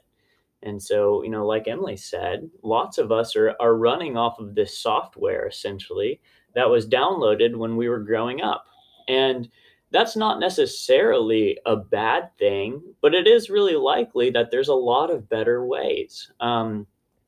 And 0.64 0.82
so, 0.82 1.24
you 1.24 1.30
know, 1.30 1.46
like 1.46 1.68
Emily 1.68 1.98
said, 1.98 2.50
lots 2.64 2.98
of 2.98 3.12
us 3.12 3.36
are 3.36 3.56
are 3.60 3.76
running 3.76 4.18
off 4.18 4.40
of 4.40 4.56
this 4.56 4.80
software 4.80 5.48
essentially 5.48 6.22
that 6.56 6.70
was 6.70 6.88
downloaded 6.88 7.58
when 7.58 7.76
we 7.76 7.90
were 7.90 8.00
growing 8.00 8.42
up. 8.42 8.66
And 9.10 9.50
that's 9.96 10.18
not 10.18 10.40
necessarily 10.40 11.58
a 11.66 11.76
bad 11.76 12.30
thing, 12.38 12.84
but 13.02 13.16
it 13.16 13.28
is 13.28 13.50
really 13.50 13.76
likely 13.76 14.30
that 14.32 14.52
there's 14.52 14.68
a 14.68 14.74
lot 14.74 15.10
of 15.10 15.30
better 15.30 15.66
ways. 15.66 16.32
Um, 16.42 16.86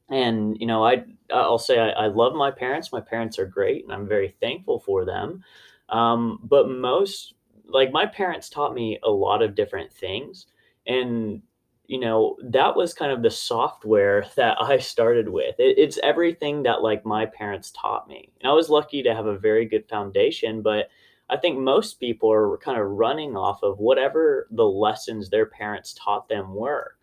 and 0.09 0.57
you 0.59 0.67
know, 0.67 0.85
I 0.85 1.05
I'll 1.31 1.59
say 1.59 1.79
I, 1.79 1.89
I 1.89 2.07
love 2.07 2.33
my 2.33 2.51
parents. 2.51 2.91
My 2.91 3.01
parents 3.01 3.39
are 3.39 3.45
great, 3.45 3.83
and 3.83 3.93
I'm 3.93 4.07
very 4.07 4.35
thankful 4.41 4.79
for 4.81 5.05
them. 5.05 5.43
Um, 5.89 6.39
but 6.43 6.69
most, 6.69 7.35
like 7.65 7.91
my 7.91 8.05
parents 8.05 8.49
taught 8.49 8.73
me 8.73 8.99
a 9.03 9.09
lot 9.09 9.41
of 9.41 9.55
different 9.55 9.93
things. 9.93 10.47
And, 10.85 11.41
you 11.85 11.99
know, 11.99 12.35
that 12.43 12.75
was 12.75 12.93
kind 12.93 13.11
of 13.11 13.23
the 13.23 13.31
software 13.31 14.25
that 14.35 14.57
I 14.61 14.77
started 14.79 15.29
with. 15.29 15.55
It, 15.59 15.77
it's 15.77 15.99
everything 16.03 16.63
that 16.63 16.81
like 16.81 17.05
my 17.05 17.25
parents 17.25 17.71
taught 17.71 18.07
me. 18.07 18.31
And 18.41 18.49
I 18.49 18.53
was 18.53 18.69
lucky 18.69 19.03
to 19.03 19.15
have 19.15 19.25
a 19.25 19.37
very 19.37 19.65
good 19.65 19.87
foundation, 19.87 20.61
but 20.61 20.89
I 21.29 21.37
think 21.37 21.59
most 21.59 21.99
people 21.99 22.31
are 22.31 22.57
kind 22.57 22.79
of 22.79 22.87
running 22.87 23.35
off 23.35 23.63
of 23.63 23.79
whatever 23.79 24.47
the 24.51 24.65
lessons 24.65 25.29
their 25.29 25.45
parents 25.45 25.93
taught 25.93 26.29
them 26.29 26.53
were. 26.53 26.95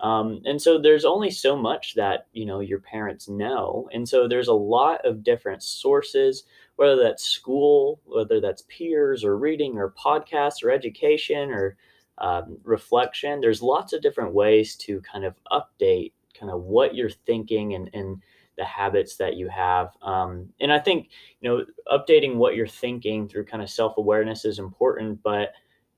Um, 0.00 0.40
and 0.44 0.60
so 0.60 0.80
there's 0.80 1.04
only 1.04 1.30
so 1.30 1.56
much 1.56 1.94
that 1.94 2.26
you 2.32 2.44
know 2.44 2.60
your 2.60 2.80
parents 2.80 3.28
know, 3.28 3.88
and 3.92 4.08
so 4.08 4.26
there's 4.26 4.48
a 4.48 4.52
lot 4.52 5.04
of 5.04 5.22
different 5.22 5.62
sources 5.62 6.44
whether 6.76 6.96
that's 6.96 7.24
school, 7.24 8.00
whether 8.04 8.40
that's 8.40 8.64
peers 8.68 9.24
or 9.24 9.36
reading 9.36 9.78
or 9.78 9.90
podcasts 9.92 10.64
or 10.64 10.70
education 10.70 11.50
or 11.50 11.76
um, 12.18 12.58
reflection. 12.64 13.40
There's 13.40 13.62
lots 13.62 13.92
of 13.92 14.02
different 14.02 14.34
ways 14.34 14.76
to 14.76 15.00
kind 15.02 15.24
of 15.24 15.34
update 15.50 16.12
kind 16.38 16.50
of 16.50 16.62
what 16.62 16.94
you're 16.94 17.10
thinking 17.10 17.74
and, 17.74 17.90
and 17.92 18.22
the 18.56 18.64
habits 18.64 19.16
that 19.16 19.36
you 19.36 19.48
have. 19.48 19.90
Um, 20.02 20.48
and 20.60 20.72
I 20.72 20.78
think, 20.78 21.08
you 21.40 21.48
know, 21.48 21.64
updating 21.90 22.36
what 22.36 22.54
you're 22.54 22.66
thinking 22.66 23.28
through 23.28 23.46
kind 23.46 23.62
of 23.62 23.70
self 23.70 23.96
awareness 23.96 24.44
is 24.44 24.58
important, 24.58 25.22
but 25.22 25.52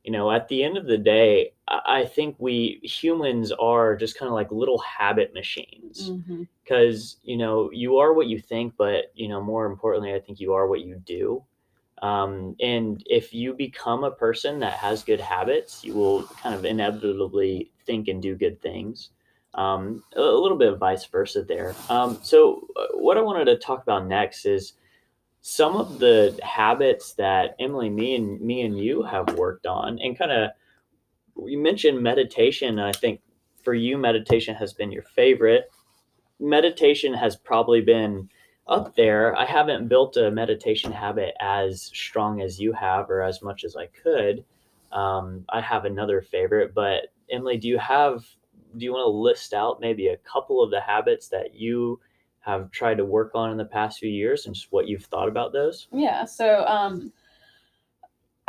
you 0.04 0.12
know, 0.12 0.30
at 0.30 0.48
the 0.48 0.62
end 0.62 0.76
of 0.76 0.86
the 0.86 0.98
day, 0.98 1.54
I 1.66 2.04
think 2.04 2.36
we 2.38 2.78
humans 2.82 3.52
are 3.52 3.96
just 3.96 4.18
kind 4.18 4.28
of 4.28 4.34
like 4.34 4.52
little 4.52 4.78
habit 4.80 5.32
machines 5.32 6.10
because, 6.62 7.14
mm-hmm. 7.14 7.30
you 7.30 7.36
know, 7.38 7.70
you 7.72 7.96
are 7.96 8.12
what 8.12 8.26
you 8.26 8.38
think, 8.38 8.74
but, 8.76 9.06
you 9.14 9.28
know, 9.28 9.42
more 9.42 9.64
importantly, 9.64 10.12
I 10.12 10.20
think 10.20 10.40
you 10.40 10.52
are 10.52 10.66
what 10.68 10.82
you 10.82 11.00
do. 11.06 11.42
Um, 12.02 12.54
and 12.60 13.02
if 13.06 13.32
you 13.32 13.54
become 13.54 14.04
a 14.04 14.10
person 14.10 14.58
that 14.60 14.74
has 14.74 15.02
good 15.02 15.20
habits, 15.20 15.82
you 15.82 15.94
will 15.94 16.24
kind 16.24 16.54
of 16.54 16.66
inevitably 16.66 17.72
think 17.86 18.08
and 18.08 18.20
do 18.20 18.36
good 18.36 18.60
things. 18.60 19.08
Um, 19.54 20.02
a 20.16 20.20
little 20.20 20.58
bit 20.58 20.72
of 20.72 20.80
vice 20.80 21.04
versa 21.06 21.44
there. 21.44 21.74
Um, 21.88 22.18
so, 22.22 22.66
uh, 22.76 22.86
what 22.94 23.16
I 23.16 23.20
wanted 23.20 23.44
to 23.46 23.56
talk 23.56 23.82
about 23.82 24.06
next 24.06 24.46
is 24.46 24.72
some 25.42 25.76
of 25.76 25.98
the 25.98 26.38
habits 26.42 27.12
that 27.14 27.54
Emily, 27.60 27.90
me 27.90 28.16
and 28.16 28.40
me 28.40 28.62
and 28.62 28.78
you 28.78 29.02
have 29.02 29.34
worked 29.34 29.66
on, 29.66 29.98
and 30.00 30.18
kind 30.18 30.32
of 30.32 30.50
you 31.46 31.58
mentioned 31.58 32.02
meditation. 32.02 32.78
And 32.78 32.88
I 32.88 32.92
think 32.92 33.20
for 33.62 33.74
you, 33.74 33.96
meditation 33.96 34.54
has 34.56 34.72
been 34.72 34.90
your 34.90 35.02
favorite. 35.02 35.70
Meditation 36.40 37.14
has 37.14 37.36
probably 37.36 37.80
been 37.80 38.28
up 38.66 38.96
there. 38.96 39.36
I 39.36 39.44
haven't 39.44 39.88
built 39.88 40.16
a 40.16 40.30
meditation 40.30 40.90
habit 40.90 41.34
as 41.40 41.82
strong 41.82 42.40
as 42.40 42.58
you 42.58 42.72
have, 42.72 43.10
or 43.10 43.22
as 43.22 43.42
much 43.42 43.64
as 43.64 43.76
I 43.76 43.86
could. 43.86 44.44
Um, 44.92 45.44
I 45.48 45.60
have 45.60 45.84
another 45.84 46.22
favorite, 46.22 46.74
but 46.74 47.12
Emily, 47.30 47.56
do 47.56 47.68
you 47.68 47.78
have? 47.78 48.24
Do 48.76 48.84
you 48.84 48.92
want 48.92 49.04
to 49.04 49.10
list 49.10 49.52
out 49.54 49.80
maybe 49.80 50.08
a 50.08 50.16
couple 50.18 50.62
of 50.62 50.70
the 50.70 50.80
habits 50.80 51.28
that 51.28 51.54
you 51.54 52.00
have 52.40 52.70
tried 52.70 52.98
to 52.98 53.04
work 53.04 53.32
on 53.34 53.50
in 53.50 53.56
the 53.56 53.64
past 53.64 53.98
few 53.98 54.10
years 54.10 54.46
and 54.46 54.54
just 54.54 54.70
what 54.70 54.86
you've 54.86 55.04
thought 55.04 55.28
about 55.28 55.52
those? 55.52 55.88
Yeah. 55.92 56.24
So 56.24 56.64
um 56.66 57.12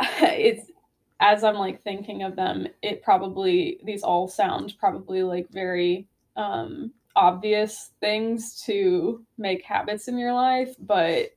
it's 0.00 0.70
as 1.18 1.42
I'm 1.44 1.56
like 1.56 1.82
thinking 1.82 2.22
of 2.22 2.36
them, 2.36 2.66
it 2.82 3.02
probably 3.02 3.80
these 3.84 4.02
all 4.02 4.28
sound 4.28 4.74
probably 4.78 5.22
like 5.22 5.48
very 5.50 6.06
um 6.36 6.92
obvious 7.14 7.92
things 8.00 8.62
to 8.66 9.24
make 9.38 9.64
habits 9.64 10.08
in 10.08 10.18
your 10.18 10.34
life, 10.34 10.74
but 10.78 11.30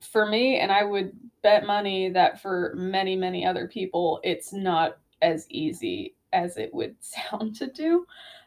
for 0.00 0.26
me 0.26 0.58
and 0.60 0.70
I 0.70 0.84
would 0.84 1.12
bet 1.42 1.66
money 1.66 2.10
that 2.10 2.40
for 2.40 2.74
many 2.76 3.16
many 3.16 3.46
other 3.46 3.66
people 3.66 4.20
it's 4.22 4.52
not 4.52 4.98
as 5.22 5.46
easy 5.48 6.15
as 6.36 6.56
it 6.56 6.72
would 6.74 6.96
sound 7.00 7.56
to 7.56 7.66
do. 7.68 8.06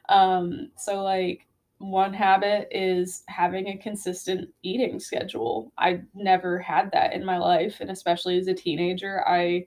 Um 0.10 0.72
so 0.77 1.03
like 1.03 1.48
one 1.79 2.13
habit 2.13 2.67
is 2.72 3.24
having 3.27 3.69
a 3.69 3.77
consistent 3.77 4.50
eating 4.63 5.00
schedule. 5.00 5.72
I 5.77 6.01
never 6.13 6.60
had 6.60 6.91
that 6.91 7.13
in 7.13 7.25
my 7.25 7.38
life. 7.38 7.77
And 7.79 7.89
especially 7.89 8.38
as 8.38 8.48
a 8.48 8.53
teenager, 8.53 9.25
I 9.27 9.65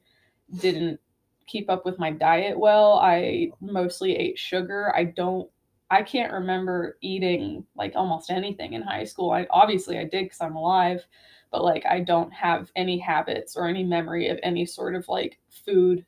didn't 0.58 1.00
keep 1.46 1.70
up 1.70 1.84
with 1.84 1.98
my 1.98 2.10
diet 2.10 2.58
well. 2.58 2.98
I 2.98 3.50
mostly 3.60 4.14
ate 4.14 4.38
sugar. 4.38 4.92
I 4.94 5.04
don't, 5.04 5.50
I 5.90 6.02
can't 6.02 6.32
remember 6.32 6.98
eating 7.00 7.64
like 7.76 7.92
almost 7.96 8.30
anything 8.30 8.74
in 8.74 8.82
high 8.82 9.04
school. 9.04 9.30
I 9.30 9.46
obviously 9.50 9.98
I 9.98 10.04
did 10.04 10.24
because 10.24 10.40
I'm 10.42 10.56
alive, 10.56 11.06
but 11.50 11.64
like 11.64 11.84
I 11.86 12.00
don't 12.00 12.32
have 12.32 12.70
any 12.76 12.98
habits 12.98 13.56
or 13.56 13.66
any 13.66 13.84
memory 13.84 14.28
of 14.28 14.38
any 14.42 14.66
sort 14.66 14.94
of 14.94 15.08
like 15.08 15.38
food 15.64 16.04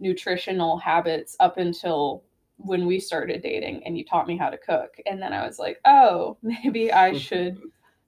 nutritional 0.00 0.78
habits 0.78 1.36
up 1.40 1.58
until 1.58 2.22
when 2.58 2.86
we 2.86 2.98
started 2.98 3.42
dating 3.42 3.82
and 3.84 3.96
you 3.96 4.04
taught 4.04 4.26
me 4.26 4.36
how 4.36 4.50
to 4.50 4.58
cook. 4.58 4.96
And 5.06 5.20
then 5.20 5.32
i 5.32 5.46
was 5.46 5.58
like 5.58 5.78
oh 5.84 6.36
maybe 6.42 6.92
i 6.92 7.16
should 7.18 7.58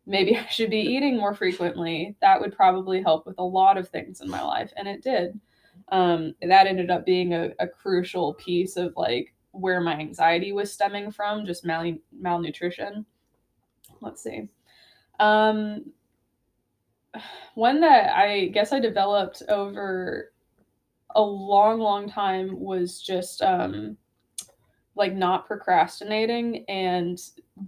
maybe 0.06 0.36
i 0.36 0.46
should 0.46 0.70
be 0.70 0.80
eating 0.80 1.16
more 1.16 1.34
frequently. 1.34 2.16
That 2.20 2.40
would 2.40 2.56
probably 2.56 3.02
help 3.02 3.26
with 3.26 3.38
a 3.38 3.44
lot 3.44 3.76
of 3.76 3.88
things 3.88 4.20
in 4.20 4.28
my 4.28 4.42
life 4.42 4.72
and 4.76 4.88
it 4.88 5.02
did. 5.02 5.38
Um, 5.90 6.34
that 6.42 6.66
ended 6.66 6.90
up 6.90 7.06
being 7.06 7.32
a, 7.32 7.50
a, 7.60 7.66
crucial 7.66 8.34
piece 8.34 8.76
of 8.76 8.92
like 8.94 9.32
where 9.52 9.80
my 9.80 9.94
anxiety 9.94 10.52
was 10.52 10.70
stemming 10.70 11.10
from 11.10 11.46
just 11.46 11.64
mal- 11.64 11.96
malnutrition. 12.12 13.06
Let's 14.02 14.22
see. 14.22 14.48
Um, 15.18 15.92
one 17.54 17.80
that 17.80 18.16
i 18.16 18.46
guess 18.48 18.72
i 18.72 18.80
developed 18.80 19.42
over 19.48 20.32
a 21.14 21.22
long 21.22 21.80
long 21.80 22.08
time 22.08 22.58
was 22.60 23.00
just 23.00 23.42
um, 23.42 23.96
like 24.94 25.14
not 25.14 25.46
procrastinating 25.46 26.64
and 26.68 27.20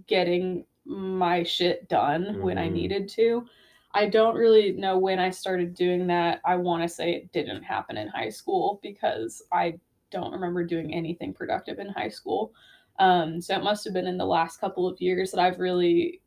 getting 0.07 0.65
my 0.85 1.43
shit 1.43 1.87
done 1.87 2.37
when 2.41 2.57
I 2.57 2.67
Mhm. 2.67 2.73
needed 2.73 3.09
to. 3.09 3.45
I 3.93 4.07
don't 4.07 4.35
really 4.35 4.71
know 4.73 4.97
when 4.97 5.19
I 5.19 5.29
started 5.29 5.73
doing 5.73 6.07
that. 6.07 6.41
I 6.45 6.55
want 6.55 6.81
to 6.83 6.89
say 6.89 7.13
it 7.13 7.31
didn't 7.31 7.63
happen 7.63 7.97
in 7.97 8.07
high 8.07 8.29
school 8.29 8.79
because 8.81 9.41
I 9.51 9.79
don't 10.11 10.31
remember 10.33 10.63
doing 10.65 10.93
anything 10.93 11.33
productive 11.33 11.79
in 11.79 11.89
high 11.89 12.09
school. 12.09 12.53
Um, 12.99 13.41
so 13.41 13.55
it 13.55 13.63
must 13.63 13.83
have 13.85 13.93
been 13.93 14.07
in 14.07 14.17
the 14.17 14.25
last 14.25 14.59
couple 14.59 14.87
of 14.87 15.01
years 15.01 15.31
that 15.31 15.39
I've 15.41 15.59
really 15.59 16.21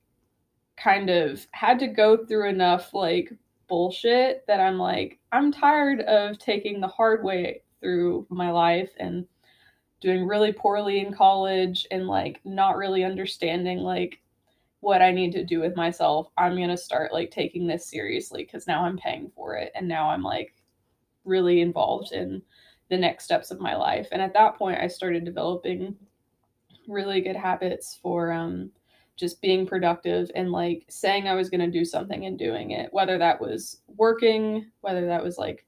kind 0.77 1.11
of 1.11 1.47
had 1.53 1.79
to 1.81 1.87
go 1.87 2.25
through 2.27 2.49
enough 2.49 2.95
like 2.95 3.33
bullshit 3.75 4.47
that 4.47 4.61
I'm 4.61 4.79
like, 4.79 5.19
I'm 5.33 5.51
tired 5.51 6.03
of 6.03 6.39
taking 6.39 6.81
the 6.81 6.87
hard 6.87 7.25
way 7.25 7.63
through 7.81 8.25
my 8.31 8.53
life 8.53 8.91
and 9.01 9.27
doing 10.01 10.29
really 10.29 10.53
poorly 10.53 11.01
in 11.01 11.13
college 11.13 11.85
and 11.91 12.07
like 12.07 12.41
not 12.45 12.77
really 12.77 13.03
understanding 13.03 13.79
like 13.79 14.21
what 14.79 15.03
I 15.03 15.11
need 15.11 15.33
to 15.33 15.45
do 15.45 15.59
with 15.59 15.75
myself. 15.75 16.29
I'm 16.39 16.55
going 16.55 16.69
to 16.69 16.77
start 16.77 17.13
like 17.13 17.33
taking 17.33 17.67
this 17.67 17.91
seriously 17.91 18.45
because 18.45 18.69
now 18.69 18.85
I'm 18.85 18.97
paying 18.97 19.33
for 19.35 19.57
it 19.57 19.73
and 19.75 19.89
now 19.89 20.09
I'm 20.09 20.23
like 20.23 20.55
really 21.25 21.61
involved 21.61 22.13
in 22.13 22.43
the 22.91 22.97
next 22.97 23.25
steps 23.25 23.51
of 23.51 23.59
my 23.59 23.75
life. 23.75 24.07
And 24.13 24.23
at 24.23 24.35
that 24.35 24.57
point, 24.57 24.79
I 24.79 24.87
started 24.87 25.25
developing 25.25 25.97
really 26.87 27.21
good 27.23 27.35
habits 27.35 27.99
for 28.01 28.31
um, 28.31 28.71
just 29.17 29.41
being 29.41 29.67
productive 29.67 30.31
and 30.35 30.51
like 30.51 30.85
saying 30.89 31.29
I 31.29 31.35
was 31.35 31.49
going 31.49 31.61
to 31.61 31.71
do 31.71 31.85
something 31.85 32.27
and 32.27 32.39
doing 32.39 32.73
it, 32.73 32.93
whether 32.93 33.17
that 33.19 33.41
was 33.41 33.81
working, 33.87 34.71
whether 34.81 35.07
that 35.07 35.23
was 35.23 35.39
like 35.39 35.65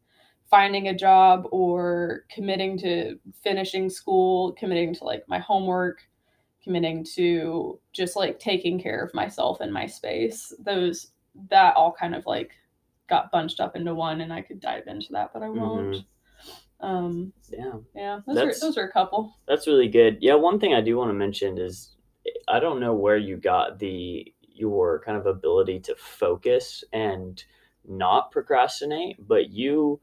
finding 0.51 0.89
a 0.89 0.95
job 0.95 1.47
or 1.53 2.25
committing 2.29 2.79
to 2.79 3.19
finishing 3.43 3.89
school, 3.89 4.53
committing 4.53 4.95
to 4.95 5.05
like 5.05 5.25
my 5.29 5.39
homework, 5.39 6.03
committing 6.63 7.05
to 7.15 7.79
just 7.93 8.17
like 8.17 8.39
taking 8.39 8.81
care 8.81 9.03
of 9.05 9.15
myself 9.15 9.61
and 9.61 9.73
my 9.73 9.87
space. 9.87 10.53
Those 10.59 11.09
that 11.51 11.77
all 11.77 11.93
kind 11.93 12.15
of 12.15 12.27
like 12.27 12.53
got 13.09 13.31
bunched 13.31 13.61
up 13.61 13.77
into 13.77 13.95
one 13.95 14.21
and 14.23 14.33
I 14.33 14.43
could 14.43 14.59
dive 14.61 14.89
into 14.89 15.09
that, 15.13 15.31
but 15.33 15.43
I 15.43 15.49
won't. 15.49 15.99
Um 16.81 17.33
Yeah. 17.49 17.73
yeah, 17.95 18.21
those 18.27 18.37
That's- 18.37 18.63
are 18.63 18.67
those 18.67 18.77
are 18.79 18.85
a 18.89 18.93
couple. 18.93 19.37
That's 19.47 19.67
really 19.67 19.89
good. 19.89 20.19
Yeah, 20.21 20.35
one 20.35 20.59
thing 20.59 20.75
I 20.75 20.81
do 20.81 20.97
want 20.97 21.11
to 21.11 21.15
mention 21.15 21.59
is 21.59 21.96
I 22.49 22.61
don't 22.61 22.81
know 22.81 22.95
where 22.95 23.17
you 23.17 23.37
got 23.37 23.79
the 23.79 24.33
your 24.41 25.01
kind 25.05 25.19
of 25.19 25.27
ability 25.27 25.81
to 25.81 25.95
focus 25.97 26.83
and 26.93 27.43
not 27.87 28.31
procrastinate, 28.31 29.17
but 29.27 29.51
you 29.51 30.01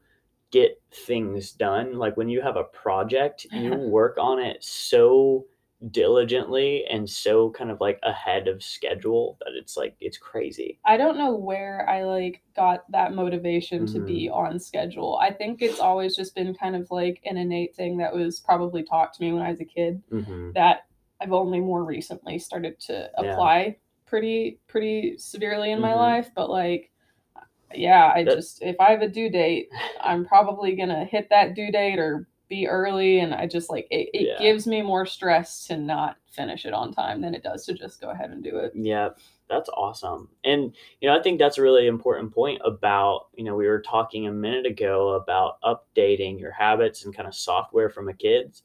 get 0.50 0.80
things 0.92 1.52
done. 1.52 1.94
Like 1.98 2.16
when 2.16 2.28
you 2.28 2.40
have 2.40 2.56
a 2.56 2.64
project, 2.64 3.46
you 3.52 3.74
work 3.74 4.16
on 4.18 4.38
it 4.38 4.62
so 4.62 5.46
diligently 5.90 6.84
and 6.86 7.10
so 7.10 7.50
kind 7.50 7.70
of 7.70 7.78
like 7.80 7.98
ahead 8.04 8.48
of 8.48 8.62
schedule 8.62 9.36
that 9.40 9.52
it's 9.54 9.76
like 9.76 9.96
it's 10.00 10.16
crazy. 10.16 10.78
I 10.86 10.96
don't 10.96 11.18
know 11.18 11.34
where 11.34 11.88
I 11.90 12.04
like 12.04 12.40
got 12.56 12.90
that 12.92 13.12
motivation 13.12 13.84
to 13.86 14.00
be 14.00 14.30
on 14.30 14.58
schedule. 14.58 15.18
I 15.20 15.30
think 15.32 15.60
it's 15.60 15.80
always 15.80 16.16
just 16.16 16.34
been 16.34 16.54
kind 16.54 16.76
of 16.76 16.90
like 16.90 17.20
an 17.26 17.36
innate 17.36 17.74
thing 17.74 17.98
that 17.98 18.14
was 18.14 18.40
probably 18.40 18.82
taught 18.82 19.12
to 19.14 19.22
me 19.22 19.32
when 19.32 19.42
I 19.42 19.50
was 19.50 19.60
a 19.60 19.64
kid 19.64 20.02
hmm 20.10 20.52
that 20.54 20.86
I've 21.24 21.32
only 21.32 21.58
more 21.60 21.84
recently 21.84 22.38
started 22.38 22.78
to 22.80 23.10
Yeah. 23.20 23.32
apply 23.32 23.76
pretty 24.04 24.60
pretty 24.66 25.16
severely 25.16 25.70
in 25.72 25.80
my 25.80 25.92
Mhm. 25.92 25.96
life, 25.96 26.30
but 26.34 26.50
like 26.50 26.90
yeah, 27.74 28.12
I 28.14 28.22
That- 28.22 28.34
just 28.36 28.62
if 28.62 28.78
I 28.78 28.90
have 28.92 29.02
a 29.02 29.08
due 29.08 29.28
date, 29.30 29.68
I'm 30.00 30.24
probably 30.24 30.76
going 30.76 30.90
to 30.90 31.04
hit 31.04 31.28
that 31.30 31.54
due 31.54 31.72
date 31.72 31.98
or 31.98 32.28
be 32.48 32.68
early 32.68 33.18
and 33.20 33.34
I 33.34 33.46
just 33.46 33.68
like 33.70 33.88
it, 33.90 34.10
it 34.14 34.26
Yeah. 34.28 34.38
gives 34.38 34.66
me 34.66 34.80
more 34.82 35.06
stress 35.06 35.66
to 35.66 35.76
not 35.78 36.16
finish 36.26 36.66
it 36.66 36.72
on 36.74 36.92
time 36.92 37.20
than 37.22 37.34
it 37.34 37.42
does 37.42 37.64
to 37.66 37.72
just 37.72 38.00
go 38.00 38.10
ahead 38.10 38.30
and 38.30 38.44
do 38.44 38.58
it. 38.58 38.72
Yeah, 38.76 39.08
that's 39.48 39.70
awesome. 39.70 40.28
And 40.44 40.76
you 41.00 41.08
know, 41.08 41.18
I 41.18 41.22
think 41.22 41.38
that's 41.40 41.58
a 41.58 41.62
really 41.62 41.86
important 41.88 42.32
point 42.32 42.60
about, 42.64 43.28
you 43.34 43.42
know, 43.44 43.56
we 43.56 43.66
were 43.66 43.80
talking 43.80 44.28
a 44.28 44.32
minute 44.32 44.66
ago 44.66 45.14
about 45.14 45.60
updating 45.62 46.38
your 46.38 46.52
habits 46.52 47.06
and 47.06 47.16
kind 47.16 47.26
of 47.26 47.34
software 47.34 47.88
from 47.88 48.08
a 48.10 48.14
kid's. 48.14 48.62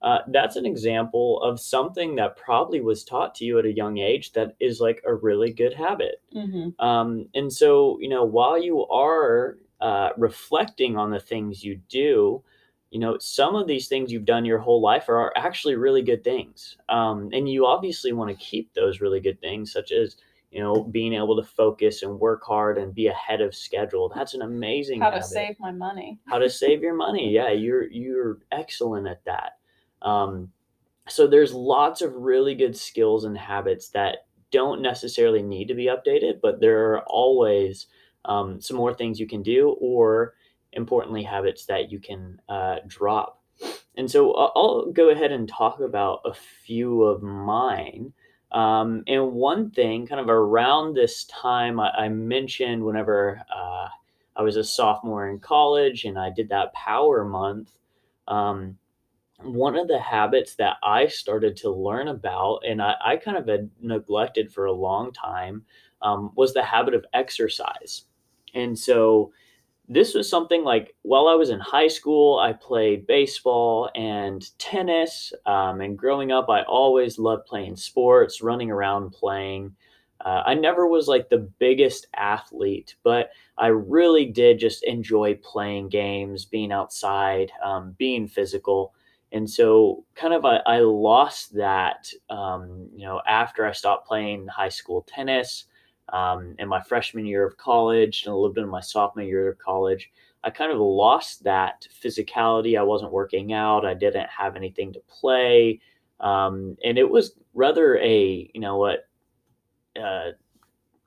Uh, 0.00 0.18
that's 0.28 0.56
an 0.56 0.64
example 0.66 1.40
of 1.42 1.58
something 1.60 2.14
that 2.16 2.36
probably 2.36 2.80
was 2.80 3.04
taught 3.04 3.34
to 3.34 3.44
you 3.44 3.58
at 3.58 3.64
a 3.64 3.72
young 3.72 3.98
age 3.98 4.32
that 4.32 4.54
is 4.60 4.80
like 4.80 5.02
a 5.04 5.14
really 5.14 5.52
good 5.52 5.74
habit. 5.74 6.22
hmm 6.32 6.68
Um, 6.78 7.28
and 7.34 7.52
so, 7.52 7.98
you 8.00 8.08
know, 8.08 8.24
while 8.24 8.62
you 8.62 8.86
are 8.86 9.58
uh, 9.80 10.10
reflecting 10.16 10.96
on 10.96 11.10
the 11.10 11.20
things 11.20 11.64
you 11.64 11.80
do, 11.88 12.42
you 12.90 12.98
know, 13.00 13.18
some 13.18 13.54
of 13.54 13.66
these 13.66 13.88
things 13.88 14.10
you've 14.12 14.24
done 14.24 14.44
your 14.44 14.58
whole 14.58 14.80
life 14.80 15.08
are, 15.08 15.18
are 15.18 15.32
actually 15.36 15.74
really 15.76 16.02
good 16.02 16.24
things. 16.24 16.76
Um, 16.88 17.28
and 17.32 17.48
you 17.48 17.66
obviously 17.66 18.12
want 18.12 18.30
to 18.30 18.36
keep 18.44 18.72
those 18.74 19.00
really 19.00 19.20
good 19.20 19.40
things, 19.40 19.72
such 19.72 19.92
as, 19.92 20.16
you 20.50 20.60
know, 20.60 20.84
being 20.84 21.12
able 21.12 21.36
to 21.36 21.42
focus 21.46 22.02
and 22.02 22.18
work 22.18 22.42
hard 22.44 22.78
and 22.78 22.94
be 22.94 23.08
ahead 23.08 23.40
of 23.42 23.54
schedule. 23.54 24.10
That's 24.14 24.34
an 24.34 24.42
amazing 24.42 25.00
How 25.00 25.10
to 25.10 25.16
habit 25.16 25.28
save 25.28 25.60
my 25.60 25.72
money. 25.72 26.18
how 26.26 26.38
to 26.38 26.48
save 26.48 26.80
your 26.82 26.94
money. 27.06 27.30
Yeah, 27.30 27.50
you're 27.50 27.90
you're 27.90 28.38
excellent 28.52 29.06
at 29.06 29.24
that. 29.26 29.57
Um, 30.02 30.52
so 31.08 31.26
there's 31.26 31.52
lots 31.54 32.02
of 32.02 32.14
really 32.14 32.54
good 32.54 32.76
skills 32.76 33.24
and 33.24 33.36
habits 33.36 33.88
that 33.90 34.26
don't 34.50 34.82
necessarily 34.82 35.42
need 35.42 35.68
to 35.68 35.74
be 35.74 35.86
updated, 35.86 36.40
but 36.42 36.60
there 36.60 36.92
are 36.92 37.02
always 37.06 37.86
um, 38.24 38.60
some 38.60 38.76
more 38.76 38.94
things 38.94 39.20
you 39.20 39.26
can 39.26 39.42
do, 39.42 39.76
or 39.80 40.34
importantly, 40.72 41.22
habits 41.22 41.66
that 41.66 41.90
you 41.90 41.98
can 41.98 42.40
uh, 42.48 42.76
drop. 42.86 43.42
And 43.96 44.10
so 44.10 44.32
I'll 44.34 44.92
go 44.92 45.10
ahead 45.10 45.32
and 45.32 45.48
talk 45.48 45.80
about 45.80 46.20
a 46.24 46.32
few 46.32 47.02
of 47.02 47.22
mine. 47.22 48.12
Um, 48.52 49.02
and 49.06 49.32
one 49.32 49.70
thing, 49.70 50.06
kind 50.06 50.20
of 50.20 50.28
around 50.28 50.94
this 50.94 51.24
time, 51.24 51.80
I, 51.80 51.90
I 51.90 52.08
mentioned 52.08 52.84
whenever 52.84 53.42
uh, 53.54 53.88
I 54.36 54.42
was 54.42 54.56
a 54.56 54.64
sophomore 54.64 55.28
in 55.28 55.40
college 55.40 56.04
and 56.04 56.18
I 56.18 56.30
did 56.30 56.48
that 56.50 56.72
power 56.72 57.24
month. 57.24 57.72
Um, 58.28 58.78
one 59.42 59.76
of 59.76 59.88
the 59.88 59.98
habits 59.98 60.54
that 60.56 60.76
I 60.82 61.06
started 61.06 61.56
to 61.58 61.70
learn 61.70 62.08
about, 62.08 62.60
and 62.66 62.82
I, 62.82 62.94
I 63.04 63.16
kind 63.16 63.36
of 63.36 63.46
had 63.46 63.70
neglected 63.80 64.52
for 64.52 64.66
a 64.66 64.72
long 64.72 65.12
time, 65.12 65.64
um, 66.02 66.32
was 66.36 66.54
the 66.54 66.62
habit 66.62 66.94
of 66.94 67.04
exercise. 67.12 68.04
And 68.54 68.78
so 68.78 69.32
this 69.88 70.14
was 70.14 70.28
something 70.28 70.64
like 70.64 70.94
while 71.02 71.28
I 71.28 71.34
was 71.34 71.50
in 71.50 71.60
high 71.60 71.88
school, 71.88 72.38
I 72.38 72.52
played 72.52 73.06
baseball 73.06 73.90
and 73.94 74.46
tennis. 74.58 75.32
Um, 75.46 75.80
and 75.80 75.96
growing 75.98 76.30
up, 76.30 76.48
I 76.50 76.62
always 76.62 77.18
loved 77.18 77.46
playing 77.46 77.76
sports, 77.76 78.42
running 78.42 78.70
around 78.70 79.12
playing. 79.12 79.74
Uh, 80.24 80.42
I 80.44 80.54
never 80.54 80.86
was 80.86 81.08
like 81.08 81.28
the 81.28 81.48
biggest 81.58 82.08
athlete, 82.16 82.96
but 83.04 83.30
I 83.56 83.68
really 83.68 84.26
did 84.26 84.58
just 84.58 84.82
enjoy 84.84 85.36
playing 85.42 85.88
games, 85.88 86.44
being 86.44 86.72
outside, 86.72 87.50
um, 87.64 87.94
being 87.98 88.26
physical. 88.26 88.94
And 89.32 89.48
so, 89.48 90.04
kind 90.14 90.32
of, 90.32 90.44
I, 90.44 90.58
I 90.66 90.80
lost 90.80 91.54
that, 91.54 92.10
um, 92.30 92.88
you 92.94 93.04
know, 93.06 93.20
after 93.26 93.66
I 93.66 93.72
stopped 93.72 94.06
playing 94.08 94.46
high 94.46 94.70
school 94.70 95.02
tennis 95.06 95.64
um, 96.12 96.54
in 96.58 96.68
my 96.68 96.80
freshman 96.82 97.26
year 97.26 97.46
of 97.46 97.56
college 97.56 98.24
and 98.24 98.32
a 98.32 98.36
little 98.36 98.52
bit 98.52 98.64
in 98.64 98.70
my 98.70 98.80
sophomore 98.80 99.24
year 99.24 99.48
of 99.48 99.58
college. 99.58 100.10
I 100.44 100.50
kind 100.50 100.72
of 100.72 100.78
lost 100.78 101.44
that 101.44 101.86
physicality. 102.02 102.78
I 102.78 102.82
wasn't 102.82 103.12
working 103.12 103.52
out. 103.52 103.84
I 103.84 103.94
didn't 103.94 104.28
have 104.30 104.56
anything 104.56 104.92
to 104.92 105.00
play. 105.08 105.80
Um, 106.20 106.76
and 106.84 106.96
it 106.96 107.08
was 107.08 107.32
rather 107.54 107.98
a, 107.98 108.50
you 108.54 108.60
know 108.60 108.76
what, 108.76 109.08
uh, 110.00 110.30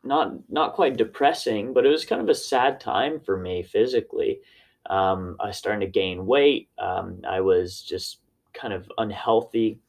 not 0.04 0.34
not 0.50 0.74
quite 0.74 0.98
depressing, 0.98 1.74
but 1.74 1.86
it 1.86 1.90
was 1.90 2.06
kind 2.06 2.22
of 2.22 2.30
a 2.30 2.36
sad 2.36 2.80
time 2.80 3.20
for 3.20 3.38
me 3.38 3.64
physically. 3.64 4.42
Um, 4.88 5.38
I 5.40 5.48
was 5.48 5.58
starting 5.58 5.82
to 5.82 5.88
gain 5.88 6.26
weight. 6.26 6.70
Um, 6.80 7.22
I 7.28 7.42
was 7.42 7.82
just 7.82 8.20
kind 8.54 8.74
of 8.74 8.92
unhealthy, 8.98 9.80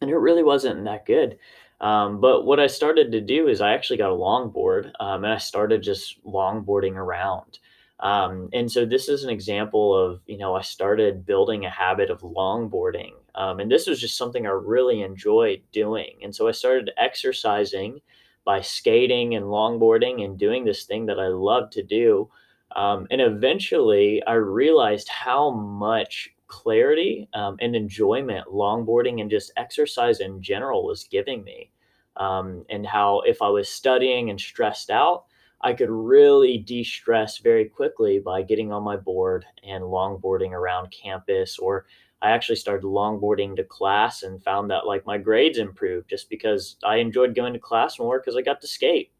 and 0.00 0.10
it 0.10 0.16
really 0.16 0.42
wasn't 0.42 0.84
that 0.84 1.06
good. 1.06 1.38
Um, 1.80 2.20
but 2.20 2.44
what 2.44 2.60
I 2.60 2.66
started 2.66 3.12
to 3.12 3.20
do 3.20 3.48
is 3.48 3.60
I 3.60 3.72
actually 3.72 3.98
got 3.98 4.10
a 4.10 4.14
longboard, 4.14 4.92
um, 5.00 5.24
and 5.24 5.32
I 5.32 5.38
started 5.38 5.82
just 5.82 6.24
longboarding 6.24 6.94
around. 6.94 7.58
Um, 8.00 8.50
and 8.52 8.70
so 8.70 8.84
this 8.84 9.08
is 9.08 9.24
an 9.24 9.30
example 9.30 9.96
of 9.96 10.20
you 10.26 10.36
know 10.36 10.54
I 10.54 10.60
started 10.60 11.24
building 11.24 11.64
a 11.64 11.70
habit 11.70 12.10
of 12.10 12.20
longboarding, 12.20 13.12
um, 13.34 13.60
and 13.60 13.70
this 13.70 13.86
was 13.86 14.00
just 14.00 14.18
something 14.18 14.46
I 14.46 14.50
really 14.50 15.02
enjoyed 15.02 15.62
doing. 15.72 16.18
And 16.22 16.34
so 16.34 16.48
I 16.48 16.52
started 16.52 16.90
exercising 16.98 18.00
by 18.44 18.60
skating 18.60 19.34
and 19.34 19.46
longboarding 19.46 20.24
and 20.24 20.38
doing 20.38 20.64
this 20.64 20.84
thing 20.84 21.06
that 21.06 21.18
I 21.18 21.28
love 21.28 21.70
to 21.70 21.82
do. 21.82 22.30
Um, 22.74 23.06
and 23.10 23.20
eventually, 23.20 24.22
I 24.26 24.34
realized 24.34 25.08
how 25.08 25.50
much 25.50 26.30
clarity 26.48 27.28
um, 27.34 27.56
and 27.60 27.74
enjoyment 27.74 28.46
longboarding 28.48 29.20
and 29.20 29.30
just 29.30 29.52
exercise 29.56 30.20
in 30.20 30.42
general 30.42 30.86
was 30.86 31.04
giving 31.04 31.44
me. 31.44 31.70
Um, 32.16 32.64
and 32.70 32.86
how 32.86 33.20
if 33.26 33.42
I 33.42 33.48
was 33.48 33.68
studying 33.68 34.30
and 34.30 34.40
stressed 34.40 34.90
out, 34.90 35.24
I 35.60 35.72
could 35.72 35.90
really 35.90 36.58
de 36.58 36.84
stress 36.84 37.38
very 37.38 37.66
quickly 37.66 38.18
by 38.18 38.42
getting 38.42 38.72
on 38.72 38.82
my 38.82 38.96
board 38.96 39.44
and 39.66 39.84
longboarding 39.84 40.52
around 40.52 40.90
campus. 40.90 41.58
Or 41.58 41.86
I 42.22 42.30
actually 42.30 42.56
started 42.56 42.86
longboarding 42.86 43.56
to 43.56 43.64
class 43.64 44.22
and 44.22 44.42
found 44.42 44.70
that 44.70 44.86
like 44.86 45.06
my 45.06 45.18
grades 45.18 45.58
improved 45.58 46.08
just 46.08 46.30
because 46.30 46.76
I 46.84 46.96
enjoyed 46.96 47.34
going 47.34 47.52
to 47.52 47.58
class 47.58 47.98
more 47.98 48.18
because 48.18 48.36
I 48.36 48.42
got 48.42 48.60
to 48.62 48.66
skate. 48.66 49.12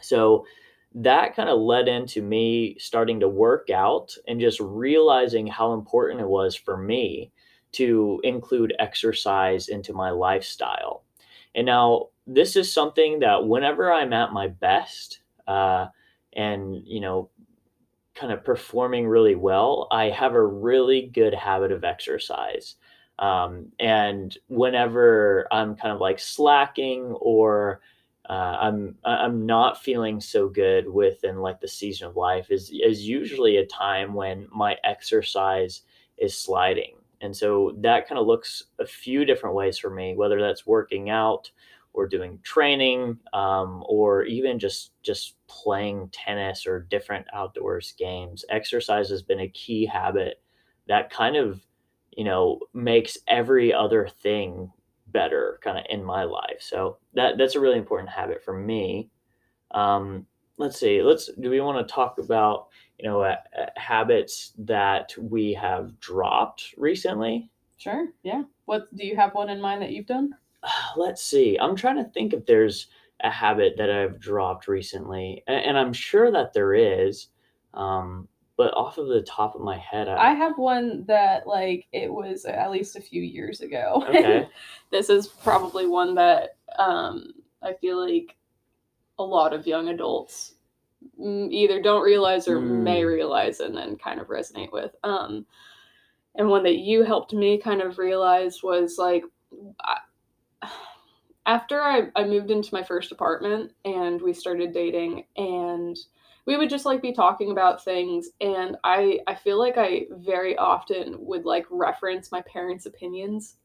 So 0.00 0.44
that 0.94 1.36
kind 1.36 1.48
of 1.48 1.60
led 1.60 1.88
into 1.88 2.20
me 2.22 2.76
starting 2.78 3.20
to 3.20 3.28
work 3.28 3.70
out 3.70 4.14
and 4.26 4.40
just 4.40 4.60
realizing 4.60 5.46
how 5.46 5.72
important 5.72 6.20
it 6.20 6.28
was 6.28 6.56
for 6.56 6.76
me 6.76 7.30
to 7.72 8.20
include 8.24 8.74
exercise 8.78 9.68
into 9.68 9.92
my 9.92 10.10
lifestyle. 10.10 11.04
And 11.54 11.66
now, 11.66 12.08
this 12.26 12.56
is 12.56 12.72
something 12.72 13.20
that 13.20 13.46
whenever 13.46 13.92
I'm 13.92 14.12
at 14.12 14.32
my 14.32 14.48
best 14.48 15.20
uh, 15.48 15.86
and, 16.32 16.82
you 16.86 17.00
know, 17.00 17.28
kind 18.14 18.32
of 18.32 18.44
performing 18.44 19.06
really 19.06 19.34
well, 19.34 19.88
I 19.90 20.10
have 20.10 20.34
a 20.34 20.44
really 20.44 21.10
good 21.12 21.34
habit 21.34 21.72
of 21.72 21.84
exercise. 21.84 22.76
Um, 23.18 23.66
and 23.78 24.36
whenever 24.48 25.46
I'm 25.50 25.76
kind 25.76 25.92
of 25.92 26.00
like 26.00 26.18
slacking 26.18 27.16
or 27.20 27.80
uh, 28.30 28.56
I'm 28.60 28.94
I'm 29.04 29.44
not 29.44 29.82
feeling 29.82 30.20
so 30.20 30.48
good 30.48 30.88
within 30.88 31.38
like 31.38 31.60
the 31.60 31.66
season 31.66 32.06
of 32.06 32.16
life 32.16 32.52
is 32.52 32.70
is 32.70 33.06
usually 33.06 33.56
a 33.56 33.66
time 33.66 34.14
when 34.14 34.46
my 34.54 34.76
exercise 34.84 35.82
is 36.16 36.38
sliding, 36.38 36.94
and 37.20 37.36
so 37.36 37.74
that 37.78 38.06
kind 38.08 38.20
of 38.20 38.28
looks 38.28 38.62
a 38.78 38.86
few 38.86 39.24
different 39.24 39.56
ways 39.56 39.78
for 39.78 39.90
me, 39.90 40.14
whether 40.14 40.40
that's 40.40 40.64
working 40.64 41.10
out 41.10 41.50
or 41.92 42.06
doing 42.06 42.38
training 42.44 43.18
um, 43.32 43.82
or 43.88 44.22
even 44.22 44.60
just 44.60 44.92
just 45.02 45.34
playing 45.48 46.08
tennis 46.12 46.68
or 46.68 46.86
different 46.88 47.26
outdoors 47.32 47.94
games. 47.98 48.44
Exercise 48.48 49.08
has 49.10 49.22
been 49.22 49.40
a 49.40 49.48
key 49.48 49.84
habit 49.84 50.40
that 50.86 51.10
kind 51.10 51.34
of 51.34 51.66
you 52.12 52.22
know 52.22 52.60
makes 52.74 53.18
every 53.26 53.74
other 53.74 54.06
thing 54.22 54.70
better 55.12 55.58
kind 55.62 55.78
of 55.78 55.84
in 55.90 56.04
my 56.04 56.24
life. 56.24 56.58
So 56.60 56.98
that 57.14 57.38
that's 57.38 57.54
a 57.54 57.60
really 57.60 57.78
important 57.78 58.10
habit 58.10 58.42
for 58.42 58.54
me. 58.54 59.10
Um, 59.72 60.26
let's 60.56 60.78
see. 60.78 61.02
Let's 61.02 61.30
do 61.40 61.50
we 61.50 61.60
want 61.60 61.86
to 61.86 61.92
talk 61.92 62.18
about 62.18 62.68
you 62.98 63.08
know 63.08 63.22
uh, 63.22 63.36
uh, 63.58 63.66
habits 63.76 64.52
that 64.58 65.12
we 65.18 65.52
have 65.54 65.98
dropped 66.00 66.74
recently? 66.76 67.50
Sure. 67.78 68.08
Yeah. 68.22 68.42
What 68.66 68.94
do 68.94 69.06
you 69.06 69.16
have 69.16 69.34
one 69.34 69.48
in 69.48 69.60
mind 69.60 69.82
that 69.82 69.92
you've 69.92 70.06
done? 70.06 70.34
let's 70.96 71.22
see. 71.22 71.58
I'm 71.58 71.76
trying 71.76 71.96
to 71.96 72.10
think 72.10 72.32
if 72.32 72.46
there's 72.46 72.88
a 73.22 73.30
habit 73.30 73.74
that 73.76 73.90
I've 73.90 74.18
dropped 74.18 74.68
recently, 74.68 75.42
and, 75.46 75.64
and 75.64 75.78
I'm 75.78 75.92
sure 75.92 76.30
that 76.30 76.52
there 76.52 76.74
is. 76.74 77.28
Um, 77.74 78.28
but 78.60 78.74
off 78.74 78.98
of 78.98 79.08
the 79.08 79.22
top 79.22 79.54
of 79.54 79.62
my 79.62 79.78
head, 79.78 80.06
I, 80.06 80.32
I 80.32 80.34
have 80.34 80.58
one 80.58 81.02
that 81.06 81.46
like 81.46 81.86
it 81.92 82.12
was 82.12 82.44
at 82.44 82.70
least 82.70 82.94
a 82.94 83.00
few 83.00 83.22
years 83.22 83.62
ago. 83.62 84.04
Okay. 84.06 84.46
this 84.90 85.08
is 85.08 85.28
probably 85.28 85.86
one 85.86 86.14
that 86.16 86.58
um, 86.78 87.32
I 87.62 87.72
feel 87.72 87.98
like 88.06 88.36
a 89.18 89.22
lot 89.22 89.54
of 89.54 89.66
young 89.66 89.88
adults 89.88 90.56
either 91.18 91.80
don't 91.80 92.02
realize 92.02 92.48
or 92.48 92.58
mm. 92.58 92.82
may 92.82 93.02
realize 93.02 93.60
and 93.60 93.74
then 93.74 93.96
kind 93.96 94.20
of 94.20 94.26
resonate 94.26 94.72
with. 94.72 94.94
Um, 95.04 95.46
and 96.34 96.50
one 96.50 96.64
that 96.64 96.80
you 96.80 97.02
helped 97.02 97.32
me 97.32 97.58
kind 97.58 97.80
of 97.80 97.96
realize 97.96 98.62
was 98.62 98.98
like, 98.98 99.24
I, 99.80 99.96
after 101.46 101.80
I, 101.80 102.08
I 102.14 102.24
moved 102.24 102.50
into 102.50 102.74
my 102.74 102.82
first 102.82 103.10
apartment 103.10 103.72
and 103.86 104.20
we 104.20 104.34
started 104.34 104.74
dating 104.74 105.24
and 105.38 105.96
we 106.46 106.56
would 106.56 106.70
just 106.70 106.86
like 106.86 107.02
be 107.02 107.12
talking 107.12 107.50
about 107.50 107.84
things 107.84 108.30
and 108.40 108.76
i 108.84 109.18
i 109.26 109.34
feel 109.34 109.58
like 109.58 109.76
i 109.76 110.06
very 110.10 110.56
often 110.56 111.16
would 111.18 111.44
like 111.44 111.66
reference 111.70 112.32
my 112.32 112.42
parents 112.42 112.86
opinions 112.86 113.56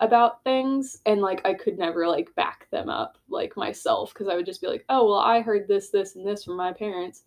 about 0.00 0.42
things 0.44 1.00
and 1.06 1.20
like 1.20 1.40
i 1.46 1.54
could 1.54 1.78
never 1.78 2.06
like 2.06 2.34
back 2.34 2.68
them 2.70 2.88
up 2.88 3.16
like 3.28 3.56
myself 3.56 4.12
because 4.12 4.28
i 4.28 4.36
would 4.36 4.46
just 4.46 4.60
be 4.60 4.66
like 4.66 4.84
oh 4.88 5.06
well 5.08 5.18
i 5.18 5.40
heard 5.40 5.66
this 5.66 5.88
this 5.90 6.16
and 6.16 6.26
this 6.26 6.44
from 6.44 6.56
my 6.56 6.72
parents 6.72 7.22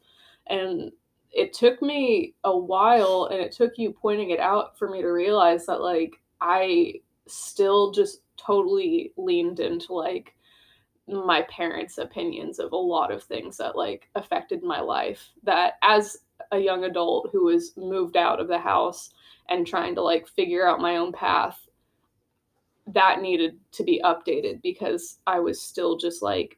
and 0.48 0.92
it 1.32 1.54
took 1.54 1.82
me 1.82 2.34
a 2.44 2.58
while 2.58 3.30
and 3.32 3.40
it 3.40 3.52
took 3.52 3.78
you 3.78 3.92
pointing 3.92 4.32
it 4.32 4.40
out 4.40 4.78
for 4.78 4.90
me 4.90 5.02
to 5.02 5.10
realize 5.10 5.66
that 5.66 5.82
like 5.82 6.20
i 6.42 6.94
still 7.28 7.92
just 7.92 8.22
totally 8.38 9.14
leaned 9.18 9.60
into 9.60 9.94
like 9.94 10.36
my 11.10 11.44
parents' 11.44 11.98
opinions 11.98 12.60
of 12.60 12.72
a 12.72 12.78
lot 12.78 13.12
of 13.12 13.24
things 13.24 13.58
that 13.58 13.76
like 13.76 14.10
affected 14.16 14.64
my 14.64 14.80
life. 14.80 15.30
That 15.44 15.74
as 15.84 16.18
a 16.52 16.58
young 16.58 16.86
adult 16.86 17.30
who 17.32 17.46
was 17.46 17.74
moved 17.78 18.18
out 18.18 18.40
of 18.40 18.48
the 18.48 18.58
house 18.58 19.10
and 19.50 19.66
trying 19.66 19.96
to 19.96 20.02
like 20.02 20.28
figure 20.28 20.68
out 20.68 20.80
my 20.80 20.98
own 20.98 21.12
path, 21.12 21.68
that 22.88 23.22
needed 23.22 23.60
to 23.74 23.84
be 23.84 24.02
updated 24.04 24.62
because 24.62 25.20
I 25.28 25.40
was 25.40 25.62
still 25.62 25.98
just 25.98 26.22
like 26.22 26.58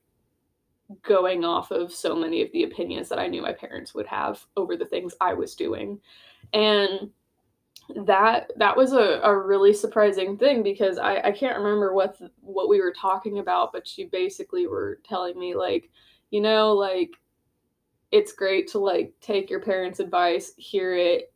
going 1.04 1.46
off 1.46 1.72
of 1.72 1.94
so 1.94 2.16
many 2.16 2.42
of 2.42 2.52
the 2.52 2.64
opinions 2.64 3.10
that 3.10 3.20
I 3.20 3.28
knew 3.28 3.42
my 3.42 3.54
parents 3.54 3.94
would 3.94 4.08
have 4.08 4.46
over 4.58 4.76
the 4.76 4.86
things 4.86 5.14
I 5.22 5.34
was 5.34 5.56
doing. 5.56 6.00
And 6.54 7.10
that 8.06 8.52
that 8.58 8.78
was 8.78 8.94
a, 8.94 9.20
a 9.24 9.38
really 9.38 9.74
surprising 9.74 10.38
thing 10.38 10.64
because 10.64 10.98
I, 10.98 11.18
I 11.20 11.32
can't 11.32 11.58
remember 11.58 11.94
what 11.94 12.18
what 12.42 12.70
we 12.70 12.80
were 12.82 12.94
talking 12.94 13.40
about, 13.40 13.74
but 13.74 13.88
she 13.88 14.06
basically 14.06 14.68
were 14.68 15.00
telling 15.04 15.38
me 15.38 15.56
like, 15.56 15.90
you 16.30 16.42
know, 16.42 16.74
like 16.74 17.12
it's 18.12 18.34
great 18.34 18.68
to 18.70 18.80
like 18.80 19.14
take 19.22 19.50
your 19.50 19.62
parents' 19.62 20.00
advice, 20.00 20.54
hear 20.58 20.96
it, 20.96 21.34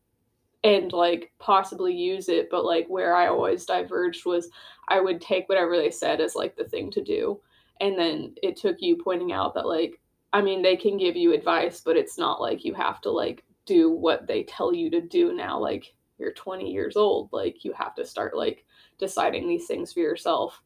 and 0.64 0.92
like 0.94 1.32
possibly 1.40 1.94
use 1.94 2.30
it, 2.30 2.50
but 2.50 2.66
like 2.66 2.88
where 2.88 3.16
I 3.16 3.28
always 3.28 3.66
diverged 3.66 4.26
was 4.26 4.50
I 4.88 5.00
would 5.00 5.22
take 5.22 5.48
whatever 5.50 5.78
they 5.78 5.92
said 5.92 6.22
as 6.22 6.36
like 6.36 6.56
the 6.56 6.66
thing 6.66 6.92
to 6.92 7.04
do. 7.04 7.40
And 7.82 7.98
then 7.98 8.36
it 8.42 8.56
took 8.56 8.78
you 8.80 8.98
pointing 9.04 9.32
out 9.34 9.54
that 9.56 9.68
like 9.68 10.00
I 10.34 10.42
mean 10.42 10.62
they 10.62 10.76
can 10.76 10.98
give 10.98 11.16
you 11.16 11.34
advice, 11.34 11.82
but 11.82 11.98
it's 11.98 12.18
not 12.18 12.42
like 12.42 12.66
you 12.66 12.74
have 12.74 13.02
to 13.02 13.12
like 13.12 13.44
do 13.66 13.90
what 13.90 14.28
they 14.28 14.44
tell 14.44 14.74
you 14.74 14.90
to 14.92 15.02
do 15.02 15.34
now. 15.34 15.60
Like 15.60 15.95
you're 16.18 16.34
20 16.34 16.72
years 16.72 16.96
old 16.96 17.30
like 17.32 17.64
you 17.64 17.74
have 17.74 17.96
to 17.96 18.06
start 18.06 18.36
like 18.36 18.66
deciding 18.98 19.48
these 19.48 19.68
things 19.68 19.94
for 19.94 20.00
yourself 20.00 20.62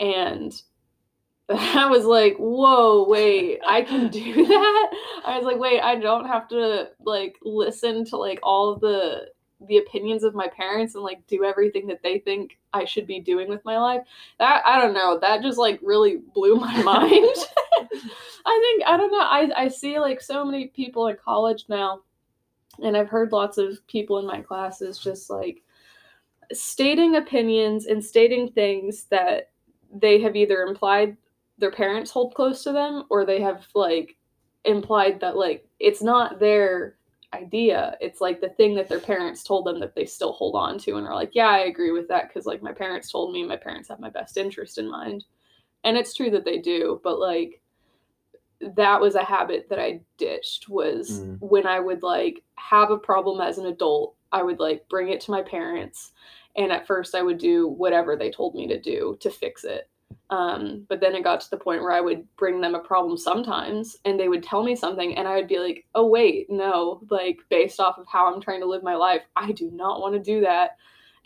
and 0.00 0.62
I 1.50 1.86
was 1.88 2.04
like, 2.04 2.36
whoa, 2.36 3.08
wait, 3.08 3.60
I 3.66 3.80
can 3.80 4.08
do 4.08 4.34
that. 4.46 4.90
I 5.24 5.36
was 5.38 5.46
like, 5.46 5.58
wait, 5.58 5.80
I 5.80 5.96
don't 5.96 6.26
have 6.26 6.46
to 6.48 6.90
like 7.04 7.36
listen 7.42 8.04
to 8.06 8.16
like 8.16 8.38
all 8.42 8.76
the 8.76 9.28
the 9.66 9.78
opinions 9.78 10.22
of 10.22 10.34
my 10.34 10.46
parents 10.46 10.94
and 10.94 11.02
like 11.02 11.26
do 11.26 11.44
everything 11.44 11.86
that 11.88 12.00
they 12.02 12.18
think 12.20 12.58
I 12.72 12.84
should 12.84 13.06
be 13.06 13.18
doing 13.18 13.48
with 13.48 13.64
my 13.64 13.78
life. 13.78 14.02
That 14.38 14.62
I 14.66 14.80
don't 14.80 14.94
know, 14.94 15.18
that 15.20 15.42
just 15.42 15.58
like 15.58 15.80
really 15.82 16.20
blew 16.34 16.56
my 16.56 16.82
mind. 16.82 17.36
I 18.46 18.60
think 18.60 18.82
I 18.86 18.96
don't 18.98 19.10
know, 19.10 19.18
I 19.18 19.50
I 19.56 19.68
see 19.68 19.98
like 19.98 20.20
so 20.20 20.44
many 20.44 20.66
people 20.66 21.08
in 21.08 21.16
college 21.16 21.64
now 21.68 22.02
and 22.82 22.96
I've 22.96 23.08
heard 23.08 23.32
lots 23.32 23.58
of 23.58 23.86
people 23.86 24.18
in 24.18 24.26
my 24.26 24.40
classes 24.40 24.98
just 24.98 25.30
like 25.30 25.62
stating 26.52 27.16
opinions 27.16 27.86
and 27.86 28.04
stating 28.04 28.50
things 28.50 29.04
that 29.04 29.50
they 29.92 30.20
have 30.20 30.36
either 30.36 30.62
implied 30.62 31.16
their 31.58 31.70
parents 31.70 32.10
hold 32.10 32.34
close 32.34 32.62
to 32.64 32.72
them 32.72 33.04
or 33.10 33.24
they 33.24 33.40
have 33.40 33.66
like 33.74 34.16
implied 34.64 35.20
that 35.20 35.36
like 35.36 35.66
it's 35.80 36.02
not 36.02 36.38
their 36.38 36.96
idea. 37.34 37.96
It's 38.00 38.20
like 38.20 38.40
the 38.40 38.48
thing 38.50 38.74
that 38.76 38.88
their 38.88 39.00
parents 39.00 39.42
told 39.42 39.66
them 39.66 39.80
that 39.80 39.94
they 39.94 40.06
still 40.06 40.32
hold 40.32 40.54
on 40.54 40.78
to 40.80 40.96
and 40.96 41.06
are 41.06 41.14
like 41.14 41.34
yeah 41.34 41.48
i 41.48 41.60
agree 41.60 41.90
with 41.90 42.08
that 42.08 42.28
because 42.28 42.46
like 42.46 42.62
my 42.62 42.72
parents 42.72 43.10
told 43.10 43.32
me 43.32 43.44
my 43.44 43.56
parents 43.56 43.88
have 43.88 44.00
my 44.00 44.10
best 44.10 44.36
interest 44.36 44.78
in 44.78 44.90
mind. 44.90 45.24
And 45.84 45.96
it's 45.96 46.14
true 46.14 46.30
that 46.30 46.44
they 46.44 46.58
do 46.58 47.00
but 47.04 47.18
like 47.18 47.60
that 48.60 49.00
was 49.00 49.14
a 49.14 49.24
habit 49.24 49.68
that 49.70 49.78
I 49.78 50.00
ditched 50.16 50.68
was 50.68 51.20
mm. 51.20 51.38
when 51.40 51.66
I 51.66 51.80
would 51.80 52.02
like 52.02 52.42
have 52.56 52.90
a 52.90 52.98
problem 52.98 53.40
as 53.40 53.58
an 53.58 53.66
adult, 53.66 54.14
I 54.32 54.42
would 54.42 54.58
like 54.58 54.88
bring 54.88 55.08
it 55.08 55.20
to 55.22 55.30
my 55.30 55.42
parents 55.42 56.12
and 56.56 56.72
at 56.72 56.86
first 56.86 57.14
I 57.14 57.22
would 57.22 57.38
do 57.38 57.68
whatever 57.68 58.16
they 58.16 58.30
told 58.30 58.54
me 58.54 58.66
to 58.68 58.80
do 58.80 59.16
to 59.20 59.30
fix 59.30 59.64
it. 59.64 59.88
Um, 60.30 60.86
but 60.88 61.00
then 61.00 61.14
it 61.14 61.24
got 61.24 61.40
to 61.42 61.50
the 61.50 61.56
point 61.56 61.82
where 61.82 61.92
I 61.92 62.00
would 62.00 62.24
bring 62.36 62.60
them 62.60 62.74
a 62.74 62.80
problem 62.80 63.16
sometimes 63.16 63.96
and 64.04 64.18
they 64.18 64.28
would 64.28 64.42
tell 64.42 64.62
me 64.62 64.74
something 64.74 65.16
and 65.16 65.28
I 65.28 65.36
would 65.36 65.48
be 65.48 65.58
like, 65.58 65.86
"Oh 65.94 66.06
wait, 66.06 66.50
no, 66.50 67.00
like 67.10 67.38
based 67.48 67.80
off 67.80 67.98
of 67.98 68.06
how 68.08 68.32
I'm 68.32 68.40
trying 68.40 68.60
to 68.60 68.66
live 68.66 68.82
my 68.82 68.94
life, 68.94 69.22
I 69.36 69.52
do 69.52 69.70
not 69.70 70.00
want 70.00 70.14
to 70.14 70.20
do 70.20 70.40
that." 70.40 70.76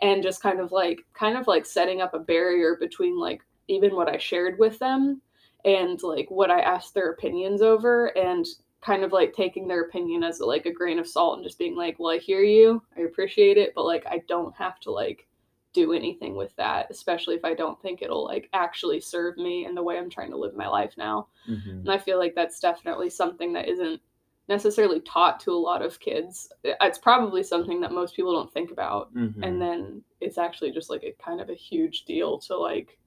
And 0.00 0.22
just 0.22 0.42
kind 0.42 0.60
of 0.60 0.72
like 0.72 1.04
kind 1.14 1.36
of 1.36 1.46
like 1.46 1.64
setting 1.64 2.00
up 2.00 2.14
a 2.14 2.18
barrier 2.18 2.76
between 2.78 3.18
like 3.18 3.42
even 3.68 3.94
what 3.94 4.08
I 4.08 4.18
shared 4.18 4.58
with 4.58 4.78
them 4.78 5.22
and 5.64 6.02
like 6.02 6.30
what 6.30 6.50
I 6.50 6.60
asked 6.60 6.94
their 6.94 7.10
opinions 7.10 7.62
over 7.62 8.06
and 8.16 8.46
kind 8.80 9.04
of 9.04 9.12
like 9.12 9.32
taking 9.32 9.68
their 9.68 9.82
opinion 9.82 10.24
as 10.24 10.40
like 10.40 10.66
a 10.66 10.72
grain 10.72 10.98
of 10.98 11.06
salt 11.06 11.36
and 11.36 11.44
just 11.44 11.58
being 11.58 11.76
like, 11.76 11.98
well, 11.98 12.14
I 12.14 12.18
hear 12.18 12.42
you, 12.42 12.82
I 12.96 13.02
appreciate 13.02 13.56
it, 13.56 13.72
but 13.74 13.84
like 13.84 14.04
I 14.06 14.22
don't 14.28 14.54
have 14.56 14.80
to 14.80 14.90
like 14.90 15.26
do 15.72 15.92
anything 15.92 16.34
with 16.34 16.54
that, 16.56 16.88
especially 16.90 17.34
if 17.34 17.44
I 17.44 17.54
don't 17.54 17.80
think 17.80 18.02
it'll 18.02 18.24
like 18.24 18.48
actually 18.52 19.00
serve 19.00 19.36
me 19.36 19.64
in 19.66 19.74
the 19.74 19.82
way 19.82 19.98
I'm 19.98 20.10
trying 20.10 20.30
to 20.30 20.36
live 20.36 20.54
my 20.54 20.68
life 20.68 20.94
now. 20.98 21.28
Mm-hmm. 21.48 21.70
And 21.70 21.90
I 21.90 21.98
feel 21.98 22.18
like 22.18 22.34
that's 22.34 22.60
definitely 22.60 23.08
something 23.08 23.52
that 23.54 23.68
isn't 23.68 24.00
necessarily 24.48 25.00
taught 25.00 25.40
to 25.40 25.52
a 25.52 25.54
lot 25.54 25.82
of 25.82 26.00
kids. 26.00 26.52
It's 26.64 26.98
probably 26.98 27.42
something 27.42 27.80
that 27.80 27.92
most 27.92 28.14
people 28.14 28.34
don't 28.34 28.52
think 28.52 28.70
about. 28.70 29.14
Mm-hmm. 29.14 29.42
And 29.42 29.62
then 29.62 30.02
it's 30.20 30.38
actually 30.38 30.72
just 30.72 30.90
like 30.90 31.04
a 31.04 31.14
kind 31.22 31.40
of 31.40 31.48
a 31.48 31.54
huge 31.54 32.04
deal 32.04 32.38
to 32.40 32.56
like 32.56 32.98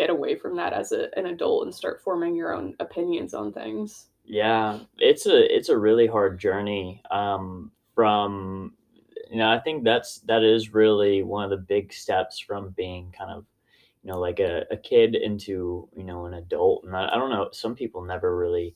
get 0.00 0.10
away 0.10 0.34
from 0.34 0.56
that 0.56 0.72
as 0.72 0.92
a, 0.92 1.16
an 1.18 1.26
adult 1.26 1.64
and 1.64 1.74
start 1.74 2.00
forming 2.02 2.34
your 2.34 2.54
own 2.54 2.74
opinions 2.80 3.34
on 3.34 3.52
things. 3.52 4.06
Yeah, 4.24 4.78
it's 4.98 5.26
a 5.26 5.54
it's 5.54 5.68
a 5.68 5.76
really 5.76 6.06
hard 6.06 6.38
journey 6.38 7.02
um, 7.10 7.70
from 7.94 8.72
you 9.30 9.36
know, 9.36 9.48
I 9.48 9.60
think 9.60 9.84
that's 9.84 10.18
that 10.20 10.42
is 10.42 10.74
really 10.74 11.22
one 11.22 11.44
of 11.44 11.50
the 11.50 11.56
big 11.56 11.92
steps 11.92 12.40
from 12.40 12.70
being 12.70 13.14
kind 13.16 13.30
of, 13.30 13.44
you 14.02 14.10
know, 14.10 14.18
like 14.18 14.40
a, 14.40 14.64
a 14.70 14.76
kid 14.76 15.14
into, 15.14 15.88
you 15.96 16.04
know, 16.04 16.26
an 16.26 16.34
adult. 16.34 16.84
And 16.84 16.96
I, 16.96 17.08
I 17.08 17.16
don't 17.16 17.30
know, 17.30 17.48
some 17.52 17.76
people 17.76 18.02
never 18.02 18.36
really, 18.36 18.74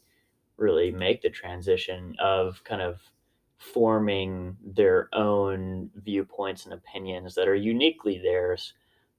really 0.57 0.93
make 0.93 1.23
the 1.23 1.31
transition 1.31 2.15
of 2.21 2.63
kind 2.63 2.83
of 2.83 3.01
forming 3.59 4.57
their 4.65 5.09
own 5.13 5.91
viewpoints 5.97 6.67
and 6.67 6.75
opinions 6.75 7.35
that 7.35 7.49
are 7.49 7.57
uniquely 7.57 8.19
theirs. 8.19 8.75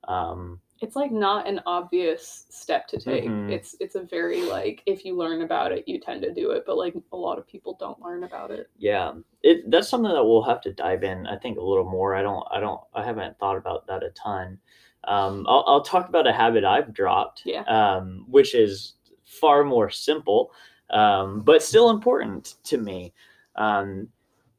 Um, 0.07 0.61
it's 0.81 0.95
like 0.95 1.11
not 1.11 1.47
an 1.47 1.61
obvious 1.65 2.45
step 2.49 2.87
to 2.87 2.99
take. 2.99 3.25
Mhm. 3.25 3.49
It's 3.49 3.75
it's 3.79 3.95
a 3.95 4.01
very 4.03 4.41
like 4.41 4.81
if 4.85 5.05
you 5.05 5.15
learn 5.15 5.41
about 5.41 5.71
it, 5.71 5.87
you 5.87 5.99
tend 5.99 6.21
to 6.23 6.33
do 6.33 6.51
it, 6.51 6.63
but 6.65 6.77
like 6.77 6.95
a 7.13 7.17
lot 7.17 7.37
of 7.37 7.47
people 7.47 7.77
don't 7.79 8.01
learn 8.01 8.23
about 8.23 8.51
it. 8.51 8.69
Yeah, 8.77 9.13
it 9.41 9.69
that's 9.71 9.87
something 9.87 10.11
that 10.11 10.23
we'll 10.23 10.43
have 10.43 10.61
to 10.61 10.73
dive 10.73 11.03
in. 11.03 11.27
I 11.27 11.37
think 11.37 11.57
a 11.57 11.63
little 11.63 11.89
more. 11.89 12.15
I 12.15 12.21
don't. 12.21 12.45
I 12.51 12.59
don't. 12.59 12.81
I 12.93 13.03
haven't 13.03 13.39
thought 13.39 13.57
about 13.57 13.87
that 13.87 14.03
a 14.03 14.09
ton. 14.11 14.59
Um, 15.05 15.45
I'll, 15.47 15.63
I'll 15.67 15.83
talk 15.83 16.09
about 16.09 16.27
a 16.27 16.33
habit 16.33 16.65
I've 16.65 16.93
dropped. 16.93 17.43
Yeah. 17.45 17.61
Um, 17.63 18.25
which 18.27 18.53
is 18.53 18.95
far 19.23 19.63
more 19.63 19.89
simple, 19.89 20.51
um, 20.89 21.41
but 21.41 21.63
still 21.63 21.89
important 21.89 22.55
to 22.65 22.77
me. 22.77 23.13
Um, 23.55 24.09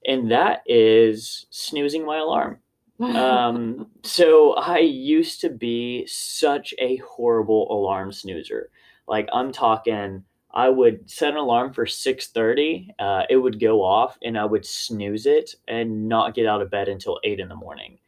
and 0.07 0.31
that 0.31 0.62
is 0.66 1.46
snoozing 1.50 2.07
my 2.07 2.18
alarm. 2.18 2.61
Um, 3.00 3.88
so 4.02 4.54
I 4.54 4.78
used 4.78 5.40
to 5.42 5.50
be 5.50 6.06
such 6.06 6.74
a 6.78 6.96
horrible 6.96 7.70
alarm 7.70 8.12
snoozer. 8.12 8.70
Like 9.06 9.28
I'm 9.32 9.52
talking 9.52 10.24
I 10.56 10.70
would 10.70 11.09
set 11.11 11.32
an 11.32 11.37
alarm 11.37 11.74
for 11.74 11.85
6:30. 11.85 12.88
Uh, 12.98 13.24
it 13.28 13.37
would 13.37 13.61
go 13.61 13.82
off, 13.82 14.18
and 14.22 14.38
I 14.38 14.46
would 14.46 14.64
snooze 14.64 15.26
it 15.26 15.54
and 15.68 16.09
not 16.09 16.35
get 16.35 16.46
out 16.46 16.62
of 16.62 16.70
bed 16.70 16.88
until 16.88 17.20
eight 17.24 17.40
in 17.40 17.48
the 17.48 17.54
morning. 17.54 17.98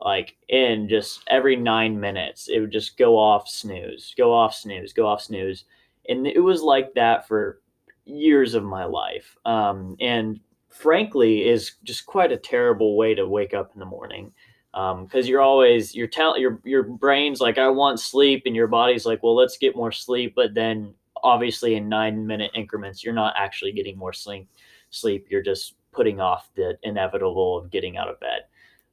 Like 0.00 0.36
in 0.48 0.88
just 0.88 1.22
every 1.26 1.54
nine 1.54 2.00
minutes, 2.00 2.48
it 2.48 2.60
would 2.60 2.72
just 2.72 2.96
go 2.96 3.18
off, 3.18 3.46
snooze, 3.46 4.14
go 4.16 4.32
off, 4.32 4.54
snooze, 4.54 4.94
go 4.94 5.06
off, 5.06 5.20
snooze, 5.22 5.66
and 6.08 6.26
it 6.26 6.40
was 6.40 6.62
like 6.62 6.94
that 6.94 7.28
for 7.28 7.60
years 8.06 8.54
of 8.54 8.64
my 8.64 8.84
life. 8.84 9.36
Um, 9.44 9.96
and 10.00 10.40
frankly, 10.78 11.48
is 11.48 11.72
just 11.84 12.06
quite 12.06 12.32
a 12.32 12.36
terrible 12.36 12.96
way 12.96 13.14
to 13.14 13.26
wake 13.26 13.54
up 13.54 13.70
in 13.74 13.80
the 13.80 13.86
morning. 13.86 14.32
Because 14.72 15.28
you're 15.28 15.40
always 15.40 15.94
you're 15.94 16.06
telling 16.06 16.40
your 16.40 16.60
your 16.64 16.84
brain's 16.84 17.40
like 17.40 17.58
I 17.58 17.68
want 17.68 17.98
sleep, 17.98 18.42
and 18.46 18.54
your 18.54 18.68
body's 18.68 19.06
like, 19.06 19.22
well, 19.22 19.34
let's 19.34 19.58
get 19.58 19.74
more 19.74 19.90
sleep, 19.92 20.34
but 20.36 20.54
then 20.54 20.94
obviously 21.22 21.74
in 21.74 21.88
nine 21.88 22.26
minute 22.26 22.50
increments 22.54 23.02
you're 23.02 23.14
not 23.14 23.34
actually 23.36 23.72
getting 23.72 23.96
more 23.96 24.12
sleep 24.12 24.48
sleep. 24.90 25.26
You're 25.28 25.42
just 25.42 25.74
putting 25.92 26.20
off 26.20 26.50
the 26.54 26.78
inevitable 26.82 27.58
of 27.58 27.70
getting 27.70 27.96
out 27.96 28.08
of 28.08 28.20
bed. 28.20 28.42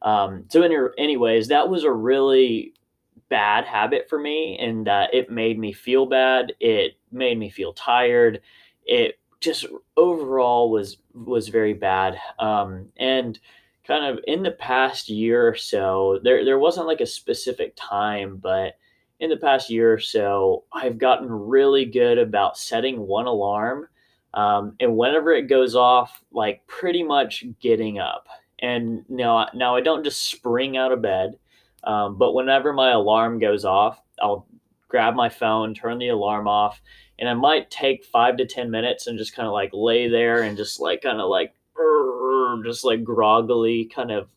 Um, 0.01 0.45
so 0.49 0.63
in 0.63 0.71
your, 0.71 0.93
anyways 0.97 1.47
that 1.49 1.69
was 1.69 1.83
a 1.83 1.91
really 1.91 2.73
bad 3.29 3.65
habit 3.65 4.07
for 4.09 4.19
me 4.19 4.57
and 4.59 4.85
that 4.87 5.13
it 5.13 5.29
made 5.29 5.57
me 5.57 5.71
feel 5.71 6.05
bad. 6.05 6.53
It 6.59 6.97
made 7.11 7.37
me 7.37 7.49
feel 7.49 7.73
tired. 7.73 8.41
It 8.85 9.19
just 9.45 9.65
overall 9.97 10.69
was 10.69 10.97
was 11.13 11.47
very 11.47 11.73
bad 11.73 12.17
um, 12.39 12.89
and 12.97 13.39
kind 13.87 14.05
of 14.05 14.23
in 14.27 14.43
the 14.43 14.51
past 14.51 15.09
year 15.09 15.47
or 15.47 15.55
so 15.55 16.19
there 16.23 16.43
there 16.43 16.59
wasn't 16.59 16.87
like 16.87 17.01
a 17.01 17.05
specific 17.05 17.73
time 17.75 18.37
but 18.37 18.73
in 19.19 19.29
the 19.29 19.37
past 19.37 19.69
year 19.69 19.93
or 19.93 19.99
so, 19.99 20.65
I've 20.73 20.97
gotten 20.97 21.29
really 21.29 21.85
good 21.85 22.17
about 22.17 22.57
setting 22.57 23.07
one 23.07 23.27
alarm. 23.27 23.87
Um, 24.33 24.75
and 24.79 24.97
whenever 24.97 25.31
it 25.31 25.43
goes 25.43 25.75
off, 25.75 26.23
like 26.31 26.65
pretty 26.67 27.03
much 27.03 27.45
getting 27.61 27.99
up. 27.99 28.27
And 28.59 29.05
now, 29.09 29.47
now 29.53 29.75
I 29.75 29.81
don't 29.81 30.03
just 30.03 30.29
spring 30.29 30.75
out 30.75 30.91
of 30.91 31.01
bed, 31.01 31.37
um, 31.83 32.17
but 32.17 32.33
whenever 32.33 32.73
my 32.73 32.91
alarm 32.91 33.39
goes 33.39 33.63
off, 33.63 34.01
I'll 34.21 34.47
grab 34.87 35.15
my 35.15 35.29
phone, 35.29 35.73
turn 35.73 35.97
the 35.97 36.09
alarm 36.09 36.47
off, 36.47 36.81
and 37.19 37.29
I 37.29 37.33
might 37.33 37.71
take 37.71 38.05
five 38.05 38.37
to 38.37 38.45
10 38.45 38.69
minutes 38.69 39.07
and 39.07 39.17
just 39.17 39.35
kind 39.35 39.47
of 39.47 39.53
like 39.53 39.71
lay 39.73 40.07
there 40.07 40.41
and 40.43 40.57
just 40.57 40.79
like 40.79 41.01
kind 41.01 41.19
of 41.19 41.29
like, 41.29 41.53
just 42.63 42.85
like 42.85 43.03
groggily 43.03 43.85
kind 43.85 44.11
of 44.11 44.29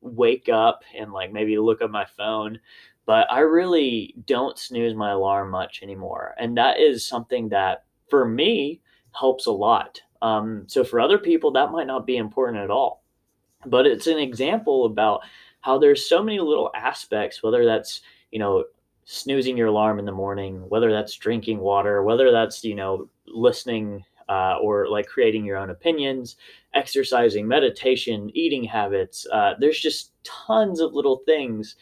wake 0.00 0.48
up 0.48 0.82
and 0.96 1.12
like 1.12 1.32
maybe 1.32 1.58
look 1.58 1.82
at 1.82 1.90
my 1.90 2.04
phone 2.16 2.60
but 3.06 3.30
I 3.30 3.40
really 3.40 4.14
don't 4.26 4.58
snooze 4.58 4.94
my 4.94 5.12
alarm 5.12 5.50
much 5.50 5.82
anymore. 5.82 6.34
And 6.38 6.58
that 6.58 6.80
is 6.80 7.06
something 7.06 7.48
that 7.50 7.84
for 8.10 8.26
me 8.26 8.80
helps 9.18 9.46
a 9.46 9.52
lot. 9.52 10.00
Um, 10.20 10.64
so 10.66 10.82
for 10.84 11.00
other 11.00 11.18
people, 11.18 11.52
that 11.52 11.70
might 11.70 11.86
not 11.86 12.04
be 12.04 12.16
important 12.16 12.62
at 12.62 12.70
all. 12.70 13.04
But 13.64 13.86
it's 13.86 14.08
an 14.08 14.18
example 14.18 14.84
about 14.84 15.20
how 15.60 15.78
there's 15.78 16.08
so 16.08 16.22
many 16.22 16.40
little 16.40 16.70
aspects, 16.74 17.42
whether 17.42 17.64
that's, 17.64 18.02
you 18.32 18.40
know, 18.40 18.64
snoozing 19.06 19.56
your 19.56 19.68
alarm 19.68 19.98
in 20.00 20.04
the 20.04 20.12
morning, 20.12 20.68
whether 20.68 20.90
that's 20.90 21.14
drinking 21.14 21.60
water, 21.60 22.02
whether 22.02 22.32
that's, 22.32 22.64
you 22.64 22.74
know, 22.74 23.08
listening 23.26 24.04
uh, 24.28 24.56
or 24.60 24.88
like 24.88 25.06
creating 25.06 25.44
your 25.44 25.56
own 25.56 25.70
opinions, 25.70 26.36
exercising, 26.74 27.46
meditation, 27.46 28.30
eating 28.34 28.64
habits. 28.64 29.24
Uh, 29.32 29.54
there's 29.60 29.78
just 29.78 30.10
tons 30.24 30.80
of 30.80 30.92
little 30.92 31.22
things 31.24 31.76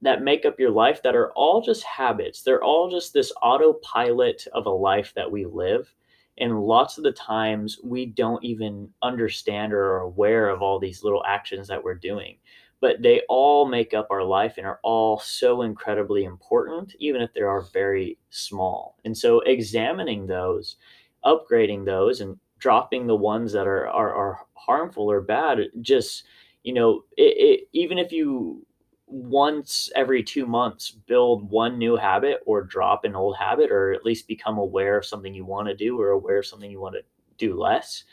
that 0.00 0.22
make 0.22 0.46
up 0.46 0.60
your 0.60 0.70
life 0.70 1.02
that 1.02 1.16
are 1.16 1.32
all 1.32 1.60
just 1.60 1.82
habits. 1.82 2.42
They're 2.42 2.62
all 2.62 2.88
just 2.88 3.12
this 3.12 3.32
autopilot 3.42 4.46
of 4.52 4.66
a 4.66 4.70
life 4.70 5.12
that 5.16 5.30
we 5.30 5.44
live. 5.44 5.92
And 6.40 6.62
lots 6.62 6.96
of 6.96 7.02
the 7.02 7.10
times 7.10 7.80
we 7.82 8.06
don't 8.06 8.44
even 8.44 8.88
understand 9.02 9.72
or 9.72 9.82
are 9.94 10.00
aware 10.02 10.48
of 10.48 10.62
all 10.62 10.78
these 10.78 11.02
little 11.02 11.24
actions 11.26 11.66
that 11.66 11.82
we're 11.82 11.96
doing. 11.96 12.36
But 12.80 13.02
they 13.02 13.22
all 13.28 13.66
make 13.66 13.92
up 13.92 14.08
our 14.10 14.22
life 14.22 14.54
and 14.56 14.66
are 14.66 14.78
all 14.84 15.18
so 15.18 15.62
incredibly 15.62 16.24
important, 16.24 16.94
even 16.98 17.20
if 17.20 17.32
they 17.34 17.40
are 17.40 17.62
very 17.62 18.18
small. 18.30 18.96
And 19.04 19.16
so 19.16 19.40
examining 19.40 20.26
those, 20.26 20.76
upgrading 21.24 21.84
those, 21.84 22.20
and 22.20 22.38
dropping 22.58 23.06
the 23.06 23.16
ones 23.16 23.52
that 23.52 23.66
are 23.66 23.88
are, 23.88 24.14
are 24.14 24.46
harmful 24.54 25.10
or 25.10 25.20
bad, 25.20 25.58
just 25.80 26.24
you 26.62 26.72
know, 26.72 27.04
it, 27.16 27.22
it, 27.36 27.68
even 27.72 27.98
if 27.98 28.12
you 28.12 28.64
once 29.06 29.90
every 29.96 30.22
two 30.22 30.46
months 30.46 30.90
build 30.90 31.50
one 31.50 31.78
new 31.78 31.96
habit 31.96 32.40
or 32.46 32.62
drop 32.62 33.04
an 33.04 33.16
old 33.16 33.36
habit 33.36 33.70
or 33.70 33.92
at 33.92 34.04
least 34.04 34.28
become 34.28 34.58
aware 34.58 34.98
of 34.98 35.06
something 35.06 35.34
you 35.34 35.44
want 35.44 35.66
to 35.66 35.74
do 35.74 35.98
or 35.98 36.10
aware 36.10 36.38
of 36.38 36.46
something 36.46 36.70
you 36.70 36.80
want 36.80 36.94
to 36.94 37.02
do 37.38 37.58
less 37.58 38.04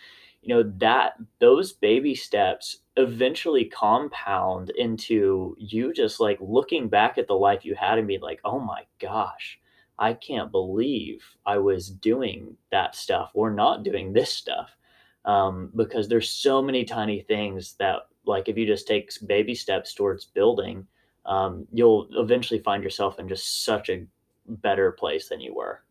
you 0.42 0.56
know 0.56 0.64
that 0.78 1.14
those 1.40 1.74
baby 1.74 2.16
steps 2.16 2.78
eventually 2.98 3.66
compound 3.66 4.70
into 4.72 5.56
you 5.60 5.94
just 5.94 6.20
like 6.20 6.38
looking 6.40 6.88
back 6.88 7.18
at 7.18 7.28
the 7.28 7.34
life 7.34 7.66
you 7.66 7.76
had 7.76 7.98
and 7.98 8.08
being 8.08 8.22
like 8.22 8.40
oh 8.46 8.60
my 8.60 8.84
gosh 9.00 9.60
i 10.00 10.14
can't 10.14 10.52
believe 10.52 11.22
i 11.46 11.58
was 11.58 11.90
doing 11.90 12.56
that 12.72 12.96
stuff 12.96 13.32
or 13.34 13.52
not 13.52 13.84
doing 13.84 14.14
this 14.14 14.32
stuff. 14.32 14.72
Um, 15.26 15.72
because 15.76 16.08
there's 16.08 16.30
so 16.30 16.62
many 16.62 16.86
tiny 16.86 17.22
things 17.22 17.74
that 17.80 18.08
like 18.28 18.48
if 18.48 18.58
you 18.58 18.68
just 18.68 18.88
take 18.88 19.12
baby 19.26 19.56
steps 19.56 19.94
towards 19.94 20.26
building 20.26 20.86
um, 21.26 21.66
you'll 21.74 22.08
eventually 22.12 22.60
find 22.60 22.84
yourself 22.84 23.20
in 23.20 23.28
just 23.28 23.66
such 23.66 23.90
a 23.90 24.06
better 24.48 24.92
place 24.92 25.28
than 25.28 25.42
you 25.42 25.56
were. 25.56 25.82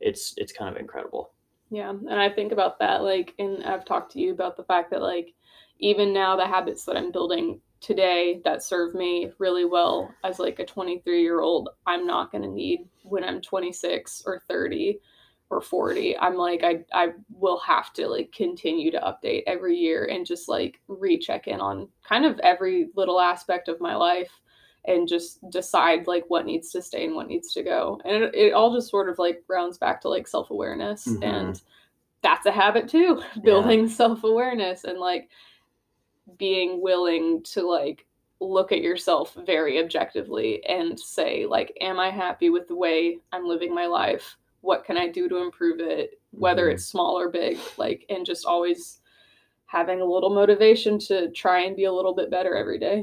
It's 0.00 0.34
it's 0.36 0.52
kind 0.52 0.74
of 0.74 0.80
incredible. 0.80 1.32
Yeah 1.70 1.88
and 1.90 2.20
i 2.20 2.28
think 2.28 2.52
about 2.52 2.78
that 2.80 3.02
like 3.02 3.32
and 3.38 3.64
i've 3.64 3.86
talked 3.86 4.12
to 4.12 4.20
you 4.20 4.30
about 4.32 4.58
the 4.58 4.64
fact 4.64 4.90
that 4.90 5.00
like 5.00 5.32
even 5.82 6.12
now 6.12 6.36
the 6.36 6.46
habits 6.46 6.84
that 6.84 6.96
i'm 6.96 7.12
building 7.12 7.60
today 7.80 8.40
that 8.44 8.62
serve 8.62 8.94
me 8.94 9.30
really 9.38 9.64
well 9.64 10.14
as 10.24 10.38
like 10.38 10.58
a 10.60 10.64
23 10.64 11.20
year 11.20 11.40
old 11.40 11.68
i'm 11.86 12.06
not 12.06 12.32
going 12.32 12.42
to 12.42 12.48
need 12.48 12.88
when 13.02 13.24
i'm 13.24 13.40
26 13.40 14.22
or 14.24 14.40
30 14.48 14.98
or 15.50 15.60
40 15.60 16.16
i'm 16.18 16.36
like 16.36 16.62
I, 16.64 16.84
I 16.94 17.08
will 17.30 17.58
have 17.58 17.92
to 17.94 18.06
like 18.08 18.32
continue 18.32 18.90
to 18.92 19.00
update 19.00 19.42
every 19.46 19.76
year 19.76 20.06
and 20.06 20.24
just 20.24 20.48
like 20.48 20.80
recheck 20.88 21.46
in 21.48 21.60
on 21.60 21.88
kind 22.08 22.24
of 22.24 22.38
every 22.38 22.88
little 22.96 23.20
aspect 23.20 23.68
of 23.68 23.80
my 23.80 23.94
life 23.94 24.30
and 24.86 25.06
just 25.06 25.38
decide 25.50 26.06
like 26.06 26.24
what 26.28 26.46
needs 26.46 26.70
to 26.72 26.82
stay 26.82 27.04
and 27.04 27.14
what 27.14 27.28
needs 27.28 27.52
to 27.52 27.62
go. 27.62 28.00
And 28.04 28.24
it, 28.24 28.34
it 28.34 28.52
all 28.52 28.74
just 28.74 28.90
sort 28.90 29.08
of 29.08 29.16
like 29.16 29.44
rounds 29.48 29.78
back 29.78 30.00
to 30.00 30.08
like 30.08 30.26
self-awareness 30.26 31.06
Mhm. 31.06 31.22
and 31.22 31.62
that's 32.22 32.46
a 32.46 32.52
habit 32.52 32.88
too 32.88 33.22
building 33.44 33.88
self-awareness 33.88 34.84
and 34.84 34.98
like 34.98 35.28
being 36.38 36.82
willing 36.82 37.42
to 37.42 37.62
like 37.62 38.06
look 38.40 38.72
at 38.72 38.80
yourself 38.80 39.34
very 39.46 39.78
objectively 39.82 40.64
and 40.66 40.98
say 40.98 41.46
like 41.46 41.76
am 41.80 42.00
i 42.00 42.10
happy 42.10 42.50
with 42.50 42.66
the 42.66 42.74
way 42.74 43.18
i'm 43.32 43.46
living 43.46 43.74
my 43.74 43.86
life? 43.86 44.36
What 44.60 44.84
can 44.84 44.96
i 44.96 45.08
do 45.08 45.28
to 45.28 45.36
improve 45.38 45.80
it 45.80 46.20
whether 46.30 46.66
Mhm. 46.68 46.72
it's 46.74 46.86
small 46.86 47.18
or 47.18 47.28
big? 47.28 47.58
Like 47.78 48.04
and 48.08 48.26
just 48.26 48.44
always 48.46 49.00
having 49.66 50.00
a 50.00 50.04
little 50.04 50.30
motivation 50.30 50.98
to 50.98 51.30
try 51.30 51.60
and 51.62 51.76
be 51.76 51.84
a 51.84 51.92
little 51.92 52.14
bit 52.14 52.30
better 52.30 52.54
every 52.56 52.78
day 52.78 53.02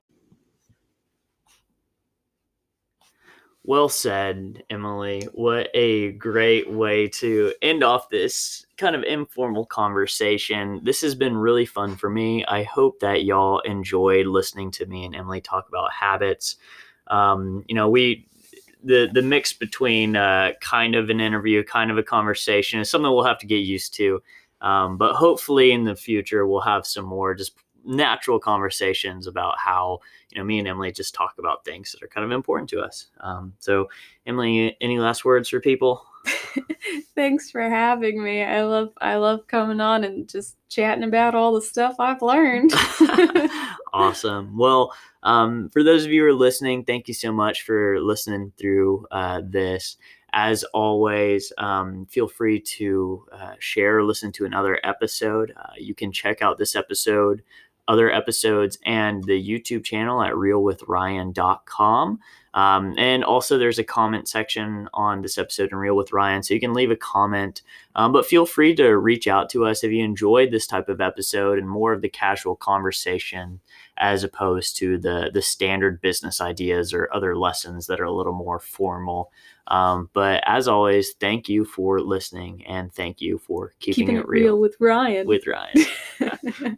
Well 3.70 3.88
said, 3.88 4.64
Emily. 4.72 5.30
What 5.32 5.70
a 5.76 6.14
great 6.14 6.68
way 6.72 7.08
to 7.10 7.54
end 7.62 7.84
off 7.84 8.10
this 8.10 8.66
kind 8.78 8.96
of 8.96 9.04
informal 9.04 9.68
conversation. 9.68 10.82
This 10.84 11.02
has 11.02 11.14
been 11.14 11.38
really 11.38 11.68
fun 11.68 11.96
for 11.96 12.10
me. 12.10 12.44
I 12.46 12.64
hope 12.64 13.00
that 13.02 13.26
y'all 13.26 13.60
enjoyed 13.60 14.26
listening 14.26 14.72
to 14.72 14.88
me 14.88 15.06
and 15.06 15.16
Emily 15.16 15.40
talk 15.40 15.68
about 15.68 15.94
habits. 15.94 16.56
Um, 17.10 17.64
you 17.68 17.76
know, 17.76 17.88
we 17.88 18.28
the 18.84 19.08
the 19.14 19.22
mix 19.22 19.54
between 19.54 20.16
uh, 20.16 20.54
kind 20.62 20.96
of 20.96 21.12
an 21.12 21.20
interview, 21.20 21.64
kind 21.64 21.92
of 21.92 22.00
a 22.00 22.04
conversation 22.04 22.80
is 22.80 22.90
something 22.90 23.12
we'll 23.12 23.24
have 23.24 23.38
to 23.38 23.46
get 23.46 23.58
used 23.58 23.94
to. 23.98 24.20
Um, 24.62 24.98
but 24.98 25.14
hopefully, 25.14 25.74
in 25.74 25.84
the 25.84 25.96
future, 25.96 26.48
we'll 26.48 26.62
have 26.62 26.88
some 26.88 27.06
more 27.06 27.36
just 27.36 27.54
natural 27.90 28.40
conversations 28.40 29.28
about 29.28 29.56
how 29.58 30.00
you 30.30 30.38
know 30.38 30.46
me 30.46 30.60
and 30.60 30.68
Emily 30.68 30.92
just 30.92 31.14
talk 31.14 31.36
about 31.40 31.66
things 31.66 31.92
that 31.92 32.04
are 32.04 32.08
kind 32.08 32.24
of 32.24 32.32
important 32.32 32.70
to 32.70 32.82
us. 32.82 33.08
Um, 33.20 33.54
so, 33.60 33.90
Emily, 34.26 34.78
any 34.80 35.00
last 35.00 35.26
words 35.26 35.50
for 35.50 35.60
people? 35.60 36.06
thanks 37.16 37.50
for 37.50 37.62
having 37.62 38.22
me 38.22 38.44
i 38.44 38.62
love 38.62 38.92
i 39.00 39.16
love 39.16 39.48
coming 39.48 39.80
on 39.80 40.04
and 40.04 40.28
just 40.28 40.58
chatting 40.68 41.06
about 41.06 41.34
all 41.34 41.54
the 41.54 41.62
stuff 41.62 41.96
i've 41.98 42.22
learned 42.22 42.74
awesome. 43.94 44.58
Well, 44.58 44.94
um, 45.24 45.70
for 45.70 45.84
those 45.84 46.06
of 46.06 46.12
you 46.12 46.22
who 46.22 46.28
are 46.28 46.34
listening, 46.34 46.84
thank 46.84 47.08
you 47.08 47.14
so 47.14 47.32
much 47.32 47.64
for 47.64 48.00
listening 48.00 48.52
through 48.58 49.06
uh, 49.12 49.42
this. 49.44 49.98
As 50.32 50.64
always, 50.76 51.52
um, 51.58 52.06
feel 52.06 52.28
free 52.28 52.60
to 52.60 53.26
uh, 53.32 53.54
share 53.58 53.98
or 53.98 54.04
listen 54.04 54.32
to 54.34 54.46
another 54.46 54.80
episode. 54.84 55.54
Uh, 55.58 55.74
you 55.78 55.96
can 55.96 56.12
check 56.12 56.42
out 56.44 56.58
this 56.58 56.76
episode, 56.76 57.42
other 57.90 58.10
episodes, 58.10 58.78
and 58.86 59.24
the 59.26 59.46
YouTube 59.46 59.84
channel 59.84 60.24
at 60.24 60.34
realwithryan.com. 60.34 62.20
Um, 62.54 62.96
and 62.98 63.24
also, 63.24 63.58
there's 63.58 63.78
a 63.80 63.84
comment 63.84 64.28
section 64.28 64.90
on 64.94 65.22
this 65.22 65.38
episode 65.38 65.72
in 65.72 65.78
Real 65.78 65.96
with 65.96 66.14
Ryan, 66.14 66.42
so 66.42 66.54
you 66.54 66.60
can 66.60 66.74
leave 66.74 66.90
a 66.90 66.96
comment. 66.96 67.62
Um, 67.96 68.12
but 68.12 68.26
feel 68.26 68.46
free 68.46 68.74
to 68.76 68.98
reach 68.98 69.28
out 69.28 69.50
to 69.52 69.66
us 69.66 69.84
if 69.84 69.92
you 69.92 70.04
enjoyed 70.04 70.52
this 70.52 70.66
type 70.66 70.90
of 70.90 71.02
episode 71.02 71.60
and 71.60 71.70
more 71.70 71.94
of 71.94 72.02
the 72.02 72.10
casual 72.10 72.56
conversation 72.56 73.60
as 73.98 74.24
opposed 74.24 74.78
to 74.78 74.98
the 74.98 75.30
the 75.34 75.42
standard 75.42 76.02
business 76.02 76.42
ideas 76.42 76.94
or 76.94 77.10
other 77.14 77.38
lessons 77.38 77.88
that 77.88 78.00
are 78.00 78.06
a 78.06 78.14
little 78.14 78.34
more 78.34 78.60
formal. 78.60 79.32
Um, 79.68 80.10
but 80.14 80.44
as 80.48 80.68
always, 80.68 81.14
thank 81.14 81.48
you 81.48 81.64
for 81.64 82.00
listening 82.00 82.66
and 82.66 82.92
thank 82.92 83.22
you 83.22 83.38
for 83.38 83.74
keeping, 83.80 84.08
keeping 84.08 84.18
it 84.18 84.28
real 84.28 84.60
with 84.60 84.76
ryan 84.80 85.28
with 85.28 85.46
Ryan. 85.46 85.86